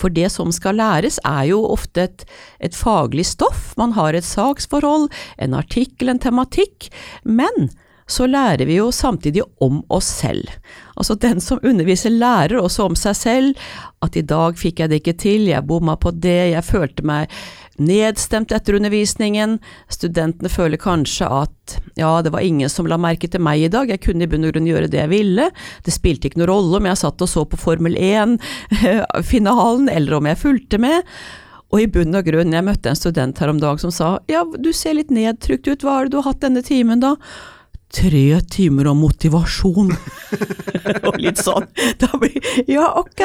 For 0.00 0.12
det 0.12 0.28
som 0.35 0.50
skal 0.52 0.78
læres 0.80 1.21
er 1.26 1.49
jo 1.52 1.62
ofte 1.71 2.09
et, 2.09 2.26
et 2.61 2.76
faglig 2.76 3.26
stoff, 3.28 3.73
man 3.80 3.94
har 3.97 4.14
et 4.14 4.26
saksforhold, 4.26 5.09
en 5.38 5.56
artikkel, 5.56 6.11
en 6.11 6.23
tematikk, 6.23 6.90
men 7.25 7.71
så 8.06 8.26
lærer 8.28 8.66
vi 8.68 8.78
jo 8.78 8.90
samtidig 8.92 9.42
om 9.64 9.80
oss 9.92 10.08
selv. 10.20 10.50
Altså 10.94 11.16
den 11.18 11.40
som 11.40 11.62
underviser 11.62 12.12
lærer 12.12 12.61
også 12.61 12.88
om 12.90 12.96
seg 12.99 13.16
selv, 13.16 13.66
at 14.04 14.16
i 14.16 14.25
dag 14.26 14.58
fikk 14.61 14.82
jeg 14.82 14.92
det 14.92 15.00
ikke 15.00 15.18
til, 15.25 15.49
jeg 15.49 15.66
bomma 15.66 15.96
på 15.96 16.12
det, 16.12 16.52
jeg 16.52 16.66
følte 16.66 17.06
meg 17.06 17.32
nedstemt 17.80 18.52
etter 18.54 18.76
undervisningen, 18.78 19.56
studentene 19.90 20.50
føler 20.52 20.78
kanskje 20.78 21.26
at 21.26 21.78
ja, 21.99 22.11
det 22.23 22.30
var 22.34 22.44
ingen 22.46 22.70
som 22.70 22.87
la 22.87 22.99
merke 23.00 23.26
til 23.30 23.42
meg 23.42 23.64
i 23.64 23.70
dag, 23.73 23.90
jeg 23.90 24.02
kunne 24.04 24.26
i 24.26 24.30
bunn 24.30 24.46
og 24.46 24.54
grunn 24.54 24.68
gjøre 24.68 24.90
det 24.92 25.00
jeg 25.00 25.11
ville, 25.11 25.49
det 25.82 25.94
spilte 25.94 26.30
ikke 26.30 26.42
noen 26.42 26.52
rolle 26.52 26.78
om 26.78 26.90
jeg 26.90 27.00
satt 27.02 27.25
og 27.25 27.30
så 27.30 27.46
på 27.49 27.58
Formel 27.58 27.96
1-finalen, 27.99 29.88
eller 29.96 30.20
om 30.20 30.30
jeg 30.30 30.42
fulgte 30.44 30.78
med. 30.82 31.02
Og 31.75 31.82
i 31.82 31.88
bunn 31.90 32.14
og 32.14 32.28
grunn, 32.28 32.54
jeg 32.54 32.62
møtte 32.62 32.92
en 32.92 32.99
student 32.99 33.40
her 33.42 33.50
om 33.50 33.58
dagen 33.58 33.82
som 33.82 33.90
sa 33.94 34.12
ja, 34.30 34.44
du 34.46 34.70
ser 34.76 34.94
litt 35.00 35.11
nedtrykt 35.11 35.66
ut, 35.66 35.82
hva 35.82 35.99
er 35.99 36.06
det 36.06 36.14
du 36.14 36.20
har 36.20 36.30
hatt 36.30 36.44
denne 36.44 36.62
timen 36.62 37.02
da? 37.02 37.16
Tre 37.94 38.40
timer 38.50 38.90
om 38.90 39.02
motivasjon. 39.04 39.92
og 41.08 41.18
litt 41.20 41.42
sånn. 41.42 41.68
Da 42.00 42.10
blir 42.18 42.38
Ja, 42.70 42.90
ok. 43.00 43.22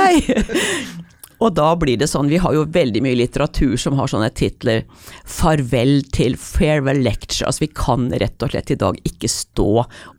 Og 1.40 1.54
da 1.56 1.70
blir 1.80 2.00
det 2.00 2.10
sånn, 2.12 2.30
vi 2.32 2.40
har 2.42 2.56
jo 2.56 2.66
veldig 2.68 3.02
mye 3.06 3.18
litteratur 3.20 3.78
som 3.80 3.96
har 4.00 4.12
sånne 4.12 4.30
titler. 4.36 4.84
Farvel 5.24 6.04
til 6.16 6.36
farewell 6.40 7.02
lecture. 7.06 7.48
Altså 7.48 7.66
vi 7.66 7.72
kan 7.76 8.10
rett 8.22 8.44
og 8.44 8.52
slett 8.54 8.74
i 8.74 8.80
dag 8.80 9.00
ikke 9.08 9.32
stå 9.32 9.70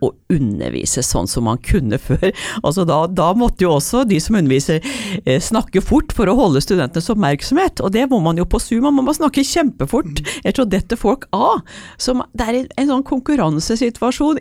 og 0.00 0.32
undervise 0.32 1.04
sånn 1.04 1.28
som 1.30 1.46
man 1.48 1.60
kunne 1.64 2.00
før. 2.08 2.30
Altså 2.62 2.86
da, 2.88 3.02
da 3.06 3.30
måtte 3.36 3.66
jo 3.66 3.74
også 3.76 4.04
de 4.08 4.20
som 4.22 4.38
underviser 4.40 4.80
eh, 5.24 5.40
snakke 5.42 5.84
fort 5.84 6.14
for 6.16 6.30
å 6.30 6.36
holde 6.38 6.62
studentenes 6.64 7.10
oppmerksomhet, 7.12 7.84
og 7.84 7.92
det 7.94 8.06
må 8.10 8.20
man 8.24 8.40
jo 8.40 8.48
på 8.48 8.60
Zoom, 8.62 8.88
man 8.90 9.06
må 9.06 9.14
snakke 9.16 9.44
kjempefort, 9.46 10.20
Jeg 10.44 10.56
tror 10.56 10.68
dette 10.70 10.96
folk 10.98 11.26
av. 11.36 11.60
Så 12.00 12.14
det 12.36 12.46
er 12.46 12.58
en, 12.60 12.68
en 12.80 12.92
sånn 12.94 13.06
konkurransesituasjon 13.06 14.40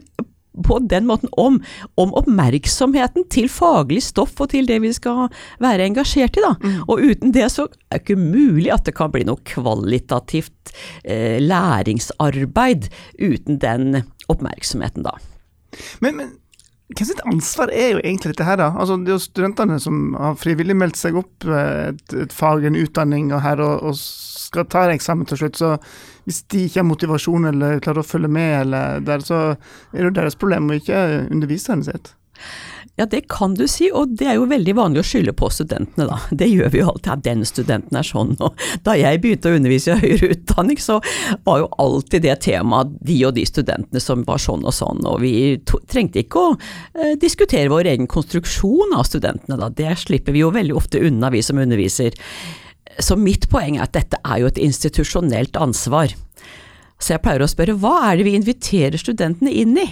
på 0.65 0.79
den 0.89 1.05
måten 1.09 1.29
om, 1.37 1.59
om, 1.99 2.13
oppmerksomheten 2.17 3.27
til 3.31 3.49
faglig 3.51 4.01
stoff 4.03 4.39
og 4.41 4.51
til 4.53 4.67
det 4.69 4.79
vi 4.83 4.91
skal 4.95 5.27
være 5.61 5.85
engasjert 5.89 6.39
i. 6.39 6.43
Da. 6.43 6.55
Mm. 6.63 6.81
Og 6.87 7.05
uten 7.11 7.33
det 7.35 7.47
så 7.53 7.67
er 7.69 7.99
det 7.99 8.03
ikke 8.03 8.19
mulig 8.19 8.73
at 8.73 8.85
det 8.89 8.95
kan 8.97 9.13
bli 9.13 9.25
noe 9.29 9.41
kvalitativt 9.47 10.73
eh, 11.03 11.37
læringsarbeid 11.43 12.89
uten 13.21 13.61
den 13.61 14.03
oppmerksomheten, 14.29 15.05
da. 15.05 15.15
Men, 16.01 16.17
men 16.17 16.31
hvem 16.89 17.05
sitt 17.05 17.21
ansvar 17.29 17.69
er 17.69 17.91
jo 17.93 18.01
egentlig 18.01 18.33
dette 18.33 18.47
her, 18.47 18.57
da? 18.57 18.71
Altså, 18.73 18.97
det 18.97 19.11
er 19.11 19.19
jo 19.19 19.21
studentene 19.21 19.77
som 19.81 20.15
har 20.17 20.37
frivillig 20.41 20.73
meldt 20.77 20.97
seg 20.97 21.17
opp 21.21 21.45
eh, 21.45 21.91
et, 21.91 22.15
et 22.25 22.33
fag, 22.33 22.65
en 22.65 22.79
utdanning, 22.79 23.29
og 23.35 23.43
her 23.45 23.61
og, 23.61 23.91
og 23.91 23.99
skal 23.99 24.65
ta 24.65 24.87
en 24.87 24.95
eksamen 24.95 25.29
til 25.29 25.43
slutt, 25.43 25.59
så 25.59 25.75
hvis 26.29 26.43
de 26.53 26.67
ikke 26.67 26.83
har 26.83 26.89
motivasjon 26.89 27.49
eller 27.49 27.83
klarer 27.83 28.03
å 28.03 28.07
følge 28.07 28.29
med, 28.31 28.55
eller 28.63 29.05
der, 29.05 29.25
så 29.25 29.43
er 29.93 30.09
det 30.09 30.17
deres 30.19 30.37
problem, 30.37 30.69
og 30.69 30.77
ikke 30.77 30.99
underviseren 31.27 31.81
sitt. 31.87 32.13
Ja, 32.99 33.05
det 33.07 33.21
kan 33.31 33.53
du 33.55 33.63
si, 33.71 33.87
og 33.95 34.11
det 34.19 34.27
er 34.27 34.35
jo 34.35 34.47
veldig 34.49 34.73
vanlig 34.75 34.99
å 34.99 35.07
skylde 35.07 35.31
på 35.39 35.47
studentene, 35.55 36.03
da. 36.09 36.17
Det 36.35 36.49
gjør 36.51 36.73
vi 36.73 36.81
jo 36.81 36.89
alltid, 36.91 37.07
ja, 37.07 37.15
den 37.29 37.45
studenten 37.47 37.95
er 37.95 38.03
sånn. 38.03 38.33
Og 38.43 38.59
da 38.83 38.95
jeg 38.99 39.21
begynte 39.23 39.53
å 39.53 39.55
undervise 39.55 39.95
i 39.95 40.01
høyere 40.01 40.33
utdanning, 40.35 40.81
så 40.83 40.97
var 41.47 41.61
jo 41.61 41.69
alltid 41.79 42.27
det 42.27 42.35
temaet 42.43 42.91
de 43.07 43.21
og 43.29 43.37
de 43.39 43.45
studentene 43.47 44.03
som 44.03 44.25
var 44.27 44.43
sånn 44.43 44.67
og 44.67 44.75
sånn, 44.75 44.99
og 45.07 45.21
vi 45.23 45.33
trengte 45.63 46.25
ikke 46.25 46.43
å 46.43 46.55
eh, 46.59 47.15
diskutere 47.21 47.71
vår 47.71 47.93
egen 47.93 48.09
konstruksjon 48.11 48.97
av 48.99 49.07
studentene, 49.07 49.61
da. 49.63 49.71
Det 49.71 49.95
slipper 50.03 50.35
vi 50.35 50.43
jo 50.43 50.51
veldig 50.59 50.75
ofte 50.75 50.99
unna, 51.07 51.31
vi 51.31 51.45
som 51.45 51.61
underviser. 51.63 52.19
Så 52.99 53.15
mitt 53.19 53.47
poeng 53.51 53.77
er 53.77 53.87
at 53.87 53.95
dette 53.95 54.19
er 54.25 54.41
jo 54.41 54.49
et 54.49 54.59
institusjonelt 54.59 55.57
ansvar. 55.59 56.11
Så 56.99 57.13
jeg 57.13 57.23
pleier 57.23 57.43
å 57.43 57.47
spørre 57.47 57.77
hva 57.79 57.93
er 58.09 58.19
det 58.19 58.25
vi 58.27 58.35
inviterer 58.35 58.99
studentene 58.99 59.53
inn 59.55 59.77
i? 59.79 59.87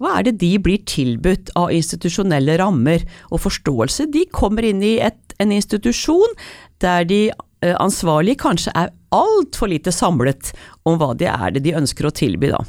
Hva 0.00 0.18
er 0.18 0.28
det 0.28 0.38
de 0.40 0.54
blir 0.60 0.84
tilbudt 0.88 1.52
av 1.56 1.72
institusjonelle 1.72 2.56
rammer 2.60 3.04
og 3.28 3.42
forståelse? 3.44 4.08
De 4.12 4.24
kommer 4.32 4.64
inn 4.64 4.80
i 4.84 4.96
et, 5.04 5.18
en 5.40 5.52
institusjon 5.52 6.36
der 6.84 7.04
de 7.08 7.20
eh, 7.28 7.76
ansvarlige 7.76 8.40
kanskje 8.40 8.72
er 8.76 8.94
altfor 9.16 9.72
lite 9.72 9.92
samlet 9.92 10.54
om 10.88 10.96
hva 11.00 11.12
det 11.16 11.28
er 11.32 11.52
det 11.52 11.64
de 11.68 11.76
ønsker 11.76 12.08
å 12.08 12.14
tilby, 12.16 12.52
da. 12.52 12.64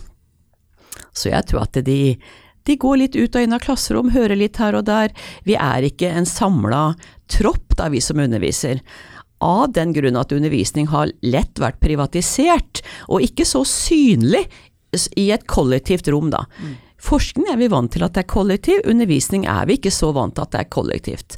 Så 1.15 1.31
jeg 1.31 1.47
tror 1.49 1.63
at 1.63 1.79
de, 1.87 2.17
de 2.67 2.75
går 2.79 2.99
litt 3.01 3.15
ut 3.15 3.35
og 3.35 3.43
inn 3.43 3.55
av 3.55 3.63
klasserom, 3.63 4.11
hører 4.13 4.39
litt 4.39 4.59
her 4.61 4.75
og 4.77 4.87
der. 4.87 5.15
Vi 5.47 5.55
er 5.55 5.87
ikke 5.87 6.11
en 6.11 6.27
samla 6.27 6.91
tropp, 7.31 7.75
da, 7.79 7.87
vi 7.91 8.03
som 8.03 8.19
underviser 8.23 8.83
av 9.43 9.71
den 9.75 9.93
grunn 9.93 10.17
at 10.19 10.33
undervisning 10.33 10.89
har 10.91 11.11
lett 11.21 11.61
vært 11.61 11.79
privatisert, 11.83 12.81
og 13.07 13.25
ikke 13.25 13.45
så 13.47 13.63
synlig 13.67 14.47
i 15.19 15.29
et 15.35 15.47
kollektivt 15.49 16.07
rom, 16.13 16.31
da. 16.33 16.45
Mm. 16.61 16.75
Forskning 17.07 17.45
er 17.51 17.59
vi 17.59 17.69
vant 17.69 17.91
til 17.93 18.03
at 18.07 18.15
det 18.15 18.23
er 18.23 18.31
kollektiv, 18.31 18.79
undervisning 18.89 19.45
er 19.45 19.67
vi 19.69 19.77
ikke 19.77 19.93
så 19.93 20.09
vant 20.15 20.33
til 20.35 20.47
at 20.47 20.55
det 20.55 20.63
er 20.63 20.71
kollektivt. 20.73 21.37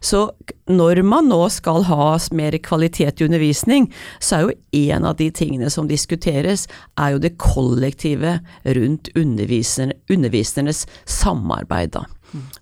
Så 0.00 0.30
når 0.70 1.02
man 1.04 1.26
nå 1.28 1.42
skal 1.52 1.84
ha 1.90 2.14
mer 2.32 2.56
kvalitet 2.62 3.20
i 3.20 3.26
undervisning, 3.26 3.90
så 4.22 4.36
er 4.36 4.46
jo 4.46 4.54
en 4.94 5.08
av 5.10 5.18
de 5.18 5.28
tingene 5.34 5.68
som 5.72 5.90
diskuteres, 5.90 6.68
er 6.96 7.16
jo 7.16 7.24
det 7.26 7.34
kollektive 7.42 8.38
rundt 8.78 9.10
undervisernes 9.18 10.86
samarbeid, 11.04 11.98
da. 11.98 12.06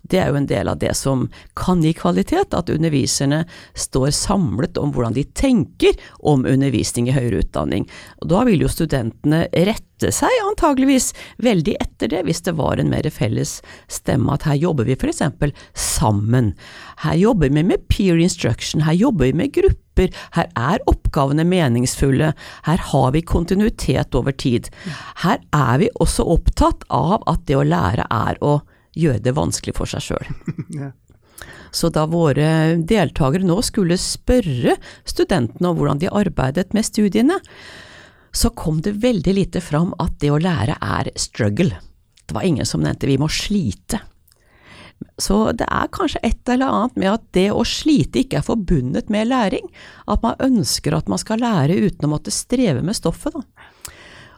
Det 0.09 0.19
er 0.19 0.31
jo 0.31 0.39
en 0.39 0.47
del 0.49 0.69
av 0.71 0.79
det 0.81 0.93
som 0.97 1.27
kan 1.57 1.83
gi 1.83 1.93
kvalitet, 1.97 2.55
at 2.55 2.71
underviserne 2.73 3.43
står 3.77 4.11
samlet 4.15 4.79
om 4.81 4.93
hvordan 4.95 5.17
de 5.17 5.25
tenker 5.37 5.99
om 6.19 6.45
undervisning 6.49 7.09
i 7.09 7.15
høyere 7.15 7.43
utdanning. 7.43 7.85
Og 8.23 8.31
da 8.33 8.45
vil 8.47 8.65
jo 8.65 8.71
studentene 8.71 9.45
rette 9.53 10.13
seg 10.15 10.31
antageligvis 10.47 11.11
veldig 11.43 11.75
etter 11.83 12.11
det, 12.11 12.23
hvis 12.25 12.41
det 12.47 12.55
var 12.57 12.79
en 12.79 12.91
mer 12.91 13.09
felles 13.13 13.59
stemme 13.91 14.33
at 14.33 14.47
her 14.47 14.57
jobber 14.59 14.87
vi 14.87 14.95
f.eks. 14.97 15.21
sammen. 15.75 16.53
Her 17.03 17.19
jobber 17.19 17.51
vi 17.51 17.63
med 17.63 17.85
peer 17.91 18.17
instruction, 18.17 18.85
her 18.87 18.97
jobber 18.97 19.29
vi 19.29 19.37
med 19.43 19.53
grupper, 19.53 20.09
her 20.33 20.49
er 20.55 20.81
oppgavene 20.87 21.43
meningsfulle, 21.43 22.31
her 22.65 22.83
har 22.91 23.11
vi 23.11 23.21
kontinuitet 23.21 24.15
over 24.15 24.31
tid. 24.31 24.71
Her 25.25 25.43
er 25.53 25.83
vi 25.83 25.93
også 25.99 26.25
opptatt 26.25 26.87
av 26.87 27.19
at 27.27 27.45
det 27.49 27.59
å 27.59 27.67
lære 27.67 28.07
er 28.07 28.39
å 28.39 28.61
gjøre 28.97 29.21
det 29.23 29.35
vanskelig 29.37 29.75
for 29.77 29.89
seg 29.89 30.09
sjøl. 30.09 30.89
Så 31.71 31.91
da 31.93 32.05
våre 32.09 32.75
deltakere 32.89 33.45
nå 33.45 33.59
skulle 33.63 33.99
spørre 34.01 34.75
studentene 35.07 35.69
om 35.69 35.77
hvordan 35.77 36.01
de 36.01 36.09
arbeidet 36.11 36.73
med 36.75 36.87
studiene, 36.87 37.37
så 38.31 38.51
kom 38.57 38.81
det 38.85 38.99
veldig 39.01 39.33
lite 39.37 39.61
fram 39.63 39.93
at 40.01 40.17
det 40.21 40.31
å 40.33 40.41
lære 40.41 40.75
er 40.81 41.11
struggle. 41.17 41.77
Det 42.25 42.35
var 42.35 42.45
ingen 42.45 42.67
som 42.67 42.83
nevnte 42.83 43.09
vi 43.09 43.17
må 43.21 43.29
slite. 43.31 44.01
Så 45.19 45.51
det 45.55 45.65
er 45.71 45.91
kanskje 45.95 46.21
et 46.27 46.51
eller 46.51 46.69
annet 46.69 46.99
med 46.99 47.11
at 47.13 47.25
det 47.35 47.47
å 47.55 47.63
slite 47.67 48.21
ikke 48.21 48.41
er 48.41 48.45
forbundet 48.45 49.09
med 49.13 49.29
læring. 49.31 49.65
At 50.11 50.23
man 50.25 50.39
ønsker 50.43 50.95
at 50.95 51.09
man 51.11 51.21
skal 51.21 51.41
lære 51.41 51.79
uten 51.79 52.07
å 52.07 52.13
måtte 52.13 52.33
streve 52.35 52.83
med 52.85 52.97
stoffet. 52.97 53.35
Da. 53.35 53.69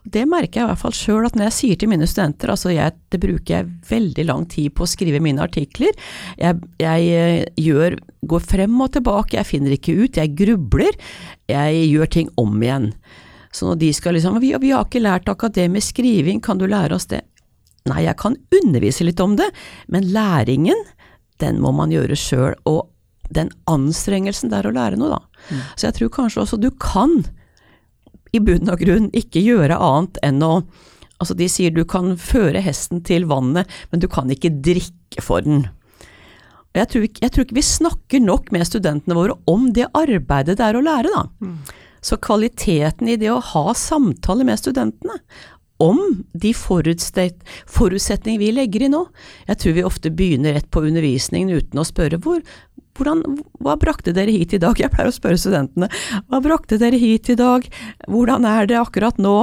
Det 0.04 0.24
merker 0.26 0.62
jeg 0.62 0.66
i 0.66 0.70
hvert 0.72 0.82
fall 0.82 0.96
sjøl 0.98 1.28
at 1.28 1.36
når 1.38 1.48
jeg 1.50 1.56
sier 1.58 1.80
til 1.80 1.92
mine 1.92 2.08
studenter, 2.10 2.50
altså 2.50 2.72
jeg, 2.74 2.96
det 3.14 3.20
bruker 3.22 3.54
jeg 3.54 3.68
veldig 3.90 4.26
lang 4.26 4.46
tid 4.50 4.74
på 4.74 4.86
å 4.86 4.90
skrive 4.90 5.22
mine 5.22 5.44
artikler, 5.44 5.94
jeg, 6.42 6.62
jeg 6.82 7.10
eh, 7.14 7.44
gjør, 7.62 8.00
går 8.32 8.46
frem 8.46 8.80
og 8.82 8.96
tilbake, 8.96 9.38
jeg 9.38 9.50
finner 9.50 9.76
ikke 9.76 9.94
ut, 10.00 10.18
jeg 10.18 10.34
grubler, 10.40 10.98
jeg 11.52 11.84
gjør 11.92 12.14
ting 12.18 12.32
om 12.42 12.56
igjen. 12.64 12.90
Så 13.54 13.68
når 13.68 13.82
de 13.84 13.92
skal 13.94 14.18
liksom 14.18 14.40
vi, 14.42 14.54
vi 14.64 14.72
har 14.74 14.88
ikke 14.88 15.04
lært 15.04 15.30
akademisk 15.30 15.94
skriving, 15.94 16.42
kan 16.42 16.58
du 16.58 16.66
lære 16.72 16.98
oss 16.98 17.10
det? 17.12 17.22
Nei, 17.90 18.06
jeg 18.06 18.18
kan 18.22 18.38
undervise 18.58 19.06
litt 19.06 19.22
om 19.22 19.36
det, 19.38 19.50
men 19.92 20.10
læringen, 20.16 20.82
den 21.42 21.62
må 21.62 21.74
man 21.76 21.94
gjøre 21.94 22.18
sjøl, 22.18 22.56
og 22.70 22.88
den 23.34 23.52
anstrengelsen 23.70 24.52
det 24.52 24.60
er 24.60 24.70
å 24.70 24.74
lære 24.76 24.98
noe, 25.00 25.18
da. 25.18 25.46
Mm. 25.50 25.62
Så 25.76 25.88
jeg 25.88 25.98
tror 25.98 26.12
kanskje 26.18 26.44
også 26.44 26.60
du 26.62 26.70
kan 26.82 27.22
i 28.32 28.42
bunn 28.44 28.72
og 28.72 28.82
grunn 28.82 29.12
ikke 29.18 29.44
gjøre 29.44 29.80
annet 29.80 30.22
enn 30.26 30.42
å 30.46 30.56
Altså, 31.22 31.36
de 31.38 31.46
sier 31.54 31.70
du 31.70 31.84
kan 31.86 32.16
føre 32.18 32.64
hesten 32.66 33.04
til 33.06 33.28
vannet, 33.30 33.70
men 33.92 34.02
du 34.02 34.08
kan 34.10 34.32
ikke 34.34 34.50
drikke 34.66 35.22
for 35.22 35.46
den. 35.46 35.68
Jeg 36.74 36.90
tror, 36.90 37.06
ikke, 37.06 37.22
jeg 37.22 37.34
tror 37.36 37.46
ikke 37.46 37.58
vi 37.60 37.64
snakker 37.68 38.24
nok 38.24 38.50
med 38.56 38.66
studentene 38.66 39.18
våre 39.20 39.36
om 39.46 39.68
det 39.76 39.86
arbeidet 39.94 40.56
det 40.58 40.66
er 40.66 40.80
å 40.80 40.82
lære, 40.82 41.12
da. 41.14 41.22
Mm. 41.46 41.60
Så 42.02 42.18
kvaliteten 42.26 43.12
i 43.14 43.20
det 43.22 43.30
å 43.30 43.38
ha 43.52 43.76
samtaler 43.78 44.48
med 44.50 44.58
studentene 44.58 45.20
om 45.82 46.00
de 46.38 46.52
forutsetningene 46.54 48.42
vi 48.42 48.52
legger 48.54 48.86
i 48.86 48.92
nå. 48.94 49.06
Jeg 49.50 49.62
tror 49.62 49.78
vi 49.78 49.88
ofte 49.88 50.12
begynner 50.14 50.56
rett 50.58 50.70
på 50.74 50.84
undervisningen 50.86 51.50
uten 51.58 51.82
å 51.82 51.88
spørre 51.88 52.20
hvor, 52.22 52.44
hvordan, 52.98 53.24
hva 53.64 53.78
brakte 53.82 54.14
dere 54.16 54.34
hit 54.36 54.54
i 54.58 54.62
dag? 54.62 54.78
Jeg 54.80 54.94
pleier 54.94 55.10
å 55.10 55.16
spørre 55.16 55.40
studentene. 55.42 55.90
Hva 56.30 56.42
brakte 56.44 56.80
dere 56.82 57.00
hit 57.02 57.32
i 57.34 57.38
dag? 57.40 57.66
Hvordan 58.08 58.46
er 58.50 58.70
det 58.70 58.80
akkurat 58.82 59.18
nå? 59.22 59.38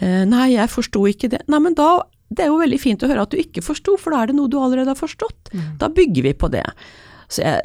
Eh, 0.00 0.24
nei, 0.28 0.54
jeg 0.56 0.72
forsto 0.72 1.04
ikke 1.10 1.30
det. 1.34 1.44
Nei, 1.52 1.62
men 1.62 1.78
da 1.78 2.02
Det 2.32 2.46
er 2.46 2.48
jo 2.48 2.62
veldig 2.62 2.78
fint 2.80 3.02
å 3.04 3.08
høre 3.10 3.26
at 3.26 3.34
du 3.34 3.36
ikke 3.36 3.60
forsto, 3.60 3.98
for 4.00 4.14
da 4.14 4.22
er 4.22 4.30
det 4.30 4.38
noe 4.38 4.48
du 4.48 4.54
allerede 4.56 4.88
har 4.88 4.96
forstått. 4.96 5.50
Mm. 5.52 5.66
Da 5.82 5.90
bygger 5.92 6.24
vi 6.24 6.30
på 6.32 6.48
det. 6.48 6.64
Så 7.28 7.42
jeg 7.44 7.60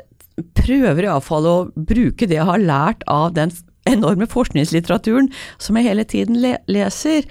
prøver 0.59 1.07
iallfall 1.07 1.47
å 1.47 1.53
bruke 1.71 2.27
det 2.27 2.35
jeg 2.35 2.49
har 2.49 2.59
lært 2.59 3.05
av 3.07 3.31
den 3.37 3.53
enorme 3.89 4.27
forskningslitteraturen 4.29 5.31
som 5.57 5.77
jeg 5.77 5.89
hele 5.89 6.05
tiden 6.07 6.41
le 6.43 6.57
leser, 6.71 7.27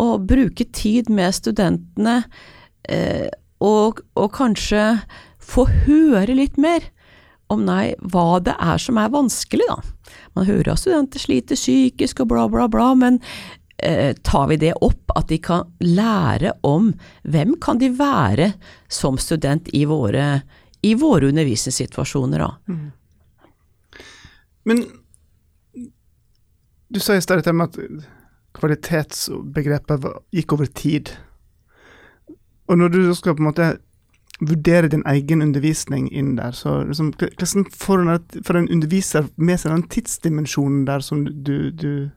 og 0.00 0.26
bruke 0.30 0.64
tid 0.72 1.10
med 1.12 1.34
studentene, 1.34 2.22
eh, 2.88 3.28
og, 3.60 4.00
og 4.16 4.32
kanskje 4.36 4.84
få 5.42 5.66
høre 5.84 6.36
litt 6.36 6.56
mer 6.60 6.86
om 7.50 7.64
nei, 7.66 7.94
hva 8.12 8.38
det 8.46 8.54
er 8.62 8.78
som 8.78 8.98
er 9.00 9.10
vanskelig, 9.10 9.66
da. 9.66 9.80
Man 10.38 10.46
hører 10.46 10.72
at 10.72 10.82
studenter 10.82 11.22
sliter 11.22 11.58
psykisk 11.58 12.22
og 12.22 12.30
bla, 12.30 12.46
bla, 12.50 12.68
bla, 12.70 12.92
men 12.94 13.18
eh, 13.82 14.14
tar 14.22 14.46
vi 14.52 14.60
det 14.62 14.76
opp, 14.78 15.10
at 15.18 15.28
de 15.32 15.40
kan 15.42 15.66
lære 15.82 16.54
om 16.66 16.92
hvem 17.26 17.56
kan 17.62 17.82
de 17.82 17.90
være 17.98 18.52
som 18.86 19.18
student 19.18 19.68
i 19.74 19.82
våre, 19.90 20.44
i 20.86 20.94
våre 20.94 21.32
undervisningssituasjoner, 21.32 22.46
da. 22.46 22.52
Mm. 22.70 22.88
Men 24.70 24.84
du 26.90 27.00
sa 27.00 27.16
i 27.16 27.22
stad 27.22 27.46
at 27.46 27.78
kvalitetsbegrepet 28.58 30.06
gikk 30.34 30.52
over 30.56 30.66
tid. 30.66 31.12
Og 32.70 32.78
når 32.78 32.88
du 32.94 33.14
skal 33.14 33.36
på 33.36 33.44
en 33.44 33.50
måte 33.50 33.68
vurdere 34.40 34.88
din 34.88 35.04
egen 35.08 35.42
undervisning 35.44 36.08
inn 36.12 36.36
der. 36.38 36.54
Så 36.56 36.82
liksom, 36.88 37.12
hvordan 37.16 37.66
får 37.76 38.56
en, 38.56 38.70
underviser 38.72 39.28
med 39.36 39.60
seg 39.60 39.74
den 39.74 39.84
tidsdimensjonen 39.92 40.86
der 40.88 41.04
som 41.04 41.26
du, 41.28 41.70
du 41.70 42.08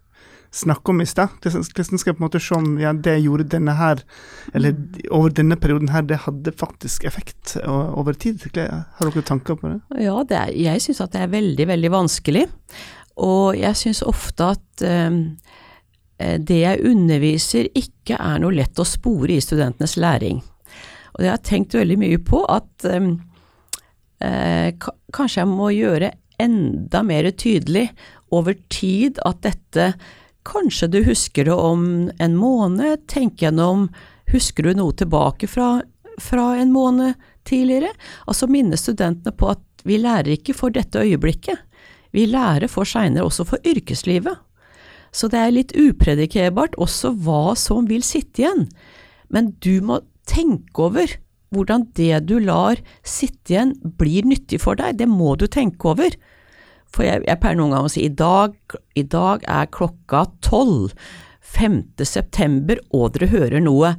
snakker 0.53 0.93
om 0.93 1.03
i 1.03 1.09
stad? 1.09 1.35
Hvordan 1.43 1.65
skal 1.99 2.13
jeg 2.13 2.17
på 2.17 2.23
en 2.23 2.27
måte 2.27 2.41
se 2.43 2.55
om 2.55 2.77
ja, 2.79 2.93
det 2.93 3.19
gjorde 3.25 3.49
denne 3.55 3.75
her, 3.75 4.03
eller 4.53 4.77
over 5.11 5.35
denne 5.35 5.59
perioden 5.59 5.91
her, 5.91 6.05
det 6.07 6.23
hadde 6.27 6.55
faktisk 6.55 7.03
effekt 7.09 7.57
over 7.65 8.15
tid? 8.15 8.47
Har 8.55 9.09
dere 9.09 9.27
tanker 9.27 9.59
på 9.59 9.73
det? 9.73 10.03
Ja, 10.05 10.17
det 10.29 10.39
er, 10.39 10.57
jeg 10.69 10.85
syns 10.85 11.03
at 11.03 11.15
det 11.15 11.25
er 11.25 11.33
veldig, 11.33 11.67
veldig 11.75 11.95
vanskelig. 11.99 12.47
Og 13.21 13.57
jeg 13.59 13.77
syns 13.77 14.01
ofte 14.05 14.53
at 14.55 14.85
um, 14.87 15.19
det 16.17 16.59
jeg 16.61 16.81
underviser 16.87 17.69
ikke 17.77 18.17
er 18.17 18.41
noe 18.41 18.55
lett 18.55 18.79
å 18.79 18.87
spore 18.87 19.35
i 19.35 19.43
studentenes 19.43 19.97
læring. 19.99 20.41
Og 21.13 21.25
jeg 21.25 21.33
har 21.33 21.45
tenkt 21.45 21.75
veldig 21.77 21.97
mye 22.01 22.19
på 22.25 22.41
at 22.49 22.87
ehm, 22.89 23.15
eh, 24.23 24.73
kanskje 25.13 25.43
jeg 25.43 25.51
må 25.51 25.69
gjøre 25.73 26.13
enda 26.41 27.03
mer 27.05 27.29
tydelig 27.37 27.87
over 28.33 28.57
tid 28.73 29.21
at 29.27 29.43
dette 29.45 29.93
Kanskje 30.43 30.89
du 30.91 30.97
husker 31.05 31.45
det 31.47 31.53
om 31.55 31.83
en 32.19 32.33
måned, 32.35 33.05
tenk 33.07 33.39
gjennom 33.39 33.85
Husker 34.27 34.67
du 34.67 34.73
noe 34.75 34.91
tilbake 34.99 35.47
fra, 35.47 35.77
fra 36.19 36.47
en 36.59 36.73
måned 36.73 37.15
tidligere? 37.47 37.93
Altså 38.27 38.49
minne 38.51 38.75
studentene 38.75 39.31
på 39.31 39.53
at 39.53 39.85
vi 39.87 40.01
lærer 40.01 40.33
ikke 40.35 40.55
for 40.57 40.75
dette 40.75 40.99
øyeblikket. 40.99 41.61
Vi 42.13 42.27
lærer 42.29 42.69
for 42.71 42.87
seinere, 42.87 43.25
også 43.25 43.45
for 43.49 43.67
yrkeslivet. 43.67 44.37
Så 45.13 45.29
det 45.29 45.39
er 45.39 45.53
litt 45.53 45.73
upredikerbart 45.77 46.77
også 46.81 47.13
hva 47.25 47.53
som 47.59 47.87
vil 47.89 48.05
sitte 48.05 48.43
igjen. 48.43 48.67
Men 49.33 49.53
du 49.61 49.81
må 49.85 50.01
tenke 50.29 50.87
over 50.87 51.17
hvordan 51.53 51.85
det 51.97 52.23
du 52.29 52.39
lar 52.41 52.79
sitte 53.05 53.53
igjen, 53.53 53.75
blir 53.99 54.25
nyttig 54.25 54.61
for 54.63 54.77
deg. 54.79 54.97
Det 54.97 55.09
må 55.09 55.35
du 55.37 55.45
tenke 55.45 55.91
over. 55.91 56.15
For 56.93 57.05
jeg, 57.05 57.21
jeg 57.27 57.41
pleier 57.41 57.59
noen 57.59 57.75
ganger 57.75 57.89
å 57.89 57.93
si 57.93 58.05
i 58.07 58.13
dag, 58.13 58.55
i 58.97 59.05
dag 59.05 59.45
er 59.49 59.69
klokka 59.73 60.25
tolv. 60.45 60.93
5. 61.53 62.01
september, 62.07 62.79
og 62.95 63.13
dere 63.13 63.29
hører 63.29 63.61
noe 63.61 63.91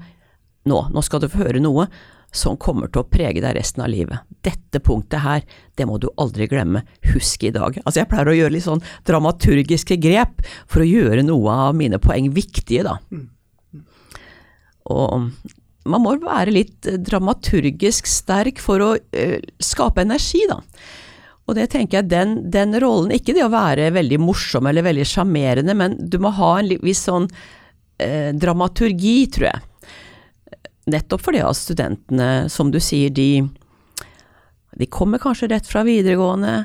nå, 0.67 0.79
nå 0.91 1.03
skal 1.05 1.23
du 1.23 1.29
få 1.31 1.45
høre 1.45 1.61
noe 1.63 1.87
som 2.35 2.59
kommer 2.61 2.91
til 2.91 3.05
å 3.05 3.09
prege 3.09 3.43
deg 3.43 3.57
resten 3.57 3.85
av 3.85 3.93
livet. 3.93 4.27
Dette 4.45 4.81
punktet 4.85 5.23
her, 5.25 5.45
det 5.79 5.87
må 5.89 5.99
du 6.03 6.09
aldri 6.21 6.49
glemme, 6.51 6.83
husk 7.15 7.47
i 7.47 7.53
dag. 7.55 7.79
Altså 7.85 8.03
jeg 8.03 8.11
pleier 8.11 8.31
å 8.33 8.37
gjøre 8.37 8.57
litt 8.57 8.67
sånn 8.67 8.83
dramaturgiske 9.07 9.99
grep 10.03 10.43
for 10.67 10.83
å 10.83 10.89
gjøre 10.89 11.25
noe 11.27 11.59
av 11.69 11.79
mine 11.79 12.01
poeng 12.03 12.33
viktige, 12.35 12.85
da. 12.89 12.99
Mm. 13.15 13.29
Og 14.95 15.31
man 15.89 16.05
må 16.05 16.15
være 16.23 16.53
litt 16.55 16.89
eh, 16.89 17.01
dramaturgisk 17.01 18.09
sterk 18.09 18.61
for 18.63 18.83
å 18.83 18.93
uh, 18.97 19.39
skape 19.63 20.05
energi, 20.05 20.45
da. 20.51 20.61
Og 21.45 21.59
det 21.59 21.69
tenker 21.75 22.01
jeg, 22.01 22.09
den, 22.09 22.39
den, 22.53 22.73
rollen, 22.81 23.13
ikke 23.13 23.35
det 23.37 23.45
å 23.45 23.53
være 23.53 23.91
veldig 23.93 24.17
morsom 24.23 24.65
eller 24.69 24.87
veldig 24.87 25.05
sjarmerende, 25.09 25.75
men 25.77 25.99
du 26.01 26.17
må 26.25 26.33
ha 26.39 26.55
en 26.61 26.73
viss 26.81 27.05
sånn 27.05 27.29
uh, 27.29 28.31
dramaturgi, 28.33 29.19
tror 29.35 29.51
jeg. 29.51 29.65
Nettopp 30.91 31.23
fordi 31.25 31.41
at 31.45 31.57
studentene, 31.57 32.31
som 32.53 32.73
du 32.73 32.81
sier, 32.83 33.13
de, 33.15 33.47
de 34.77 34.89
kommer 34.93 35.23
kanskje 35.23 35.49
rett 35.53 35.69
fra 35.69 35.85
videregående. 35.87 36.65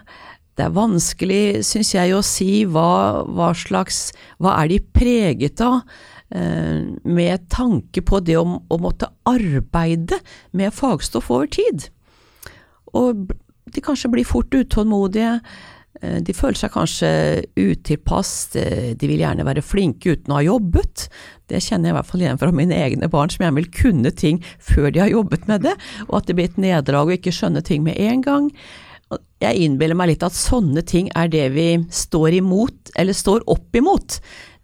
Det 0.59 0.65
er 0.65 0.75
vanskelig, 0.75 1.43
syns 1.63 1.93
jeg, 1.95 2.11
å 2.11 2.23
si 2.25 2.65
hva, 2.67 3.23
hva 3.23 3.53
slags 3.55 4.09
Hva 4.43 4.57
er 4.59 4.73
de 4.73 4.79
preget 4.95 5.63
av? 5.63 5.85
Eh, 6.29 6.83
med 7.09 7.47
tanke 7.49 8.03
på 8.05 8.19
det 8.21 8.35
å, 8.37 8.43
å, 8.59 8.77
måtte 8.77 9.07
arbeide 9.29 10.19
med 10.51 10.75
fagstoff 10.75 11.31
over 11.33 11.47
tid. 11.49 11.87
Og 12.93 13.31
de 13.69 13.81
kanskje 13.85 14.11
blir 14.13 14.27
fort 14.27 14.53
utålmodige. 14.53 15.39
Eh, 16.01 16.19
de 16.23 16.35
føler 16.35 16.59
seg 16.59 16.73
kanskje 16.73 17.11
utilpass, 17.59 18.33
de 18.53 19.09
vil 19.09 19.23
gjerne 19.23 19.47
være 19.47 19.65
flinke 19.65 20.15
uten 20.15 20.33
å 20.33 20.39
ha 20.39 20.45
jobbet. 20.47 21.07
Det 21.49 21.61
kjenner 21.65 21.89
jeg 21.89 21.95
i 21.95 21.97
hvert 21.99 22.11
fall 22.11 22.25
igjen 22.25 22.41
fra 22.41 22.51
mine 22.55 22.77
egne 22.77 23.09
barn, 23.11 23.31
som 23.33 23.45
gjerne 23.45 23.59
vil 23.61 23.71
kunne 23.73 24.13
ting 24.15 24.43
før 24.63 24.91
de 24.93 25.03
har 25.03 25.11
jobbet 25.11 25.49
med 25.49 25.65
det, 25.67 25.75
og 26.07 26.21
at 26.21 26.29
det 26.29 26.37
blir 26.37 26.51
et 26.51 26.61
nederlag 26.61 27.09
å 27.09 27.17
ikke 27.17 27.35
skjønne 27.35 27.65
ting 27.65 27.83
med 27.87 27.99
en 27.99 28.23
gang. 28.25 28.53
Jeg 29.41 29.63
innbiller 29.65 29.97
meg 29.97 30.11
litt 30.11 30.23
at 30.25 30.37
sånne 30.37 30.83
ting 30.85 31.07
er 31.17 31.31
det 31.31 31.47
vi 31.55 31.69
står 31.89 32.37
imot, 32.41 32.93
eller 32.99 33.17
står 33.17 33.47
opp 33.49 33.75
imot, 33.75 34.19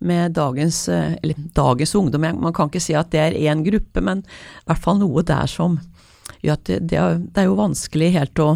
med 0.05 0.35
dagens, 0.35 0.89
eh, 0.91 1.15
eller 1.23 1.35
dagens 1.55 1.95
ungdom. 1.95 2.27
Man 2.41 2.53
kan 2.53 2.69
ikke 2.69 2.83
si 2.83 2.93
at 2.93 3.11
det 3.13 3.21
er 3.21 3.37
én 3.49 3.63
gruppe, 3.65 4.03
men 4.03 4.21
i 4.21 4.67
hvert 4.67 4.83
fall 4.83 4.99
noe 4.99 5.23
der 5.25 5.47
som 5.49 5.79
gjør 6.43 6.59
at 6.59 6.67
det, 6.67 6.81
det 6.91 7.41
er 7.41 7.47
jo 7.47 7.57
vanskelig 7.57 8.11
helt 8.13 8.43
å 8.43 8.49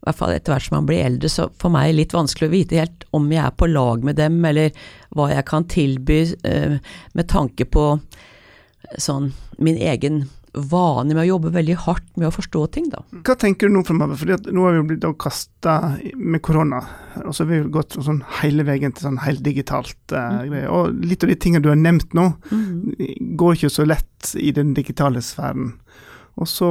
i 0.00 0.08
hvert 0.08 0.16
fall 0.16 0.32
etter 0.32 0.54
hvert 0.54 0.64
som 0.64 0.78
man 0.78 0.88
blir 0.88 1.04
eldre, 1.04 1.28
så 1.28 1.50
for 1.60 1.72
meg 1.72 1.90
er 1.90 1.92
det 1.92 1.98
litt 1.98 2.16
vanskelig 2.16 2.48
å 2.48 2.54
vite 2.54 2.80
helt 2.80 3.06
om 3.16 3.26
jeg 3.28 3.44
er 3.44 3.52
på 3.52 3.68
lag 3.68 4.04
med 4.06 4.16
dem, 4.16 4.38
eller 4.48 4.72
hva 5.12 5.28
jeg 5.28 5.44
kan 5.50 5.68
tilby 5.68 6.20
uh, 6.48 6.76
med 7.12 7.28
tanke 7.28 7.68
på 7.68 7.86
sånn 8.98 9.28
min 9.60 9.76
egen 9.76 10.24
vane 10.52 11.14
med 11.14 11.22
å 11.22 11.28
jobbe 11.28 11.52
veldig 11.54 11.76
hardt 11.84 12.08
med 12.18 12.26
å 12.26 12.32
forstå 12.34 12.62
ting, 12.74 12.88
da. 12.90 13.02
Hva 13.26 13.36
tenker 13.38 13.68
du 13.68 13.76
nå 13.76 13.84
fremover? 13.86 14.18
Fordi 14.18 14.54
nå 14.54 14.64
har 14.64 14.74
vi 14.74 14.80
jo 14.80 14.86
blitt 14.88 15.06
kasta 15.22 15.76
med 16.16 16.42
korona, 16.42 16.80
og 17.22 17.34
så 17.36 17.44
har 17.44 17.50
vi 17.52 17.60
gått 17.76 17.94
sånn 18.00 18.22
hele 18.40 18.64
veien 18.66 18.94
til 18.94 19.06
sånn 19.06 19.20
helt 19.22 19.44
digitalt 19.46 20.16
uh, 20.16 20.40
mm. 20.42 20.56
Og 20.74 21.04
litt 21.06 21.22
av 21.26 21.30
de 21.30 21.38
tingene 21.38 21.62
du 21.64 21.70
har 21.70 21.78
nevnt 21.78 22.16
nå, 22.16 22.26
mm. 22.50 23.36
går 23.38 23.58
ikke 23.58 23.72
så 23.76 23.86
lett 23.86 24.32
i 24.40 24.50
den 24.56 24.74
digitale 24.74 25.22
sfæren. 25.24 25.76
Og 26.38 26.48
så 26.48 26.68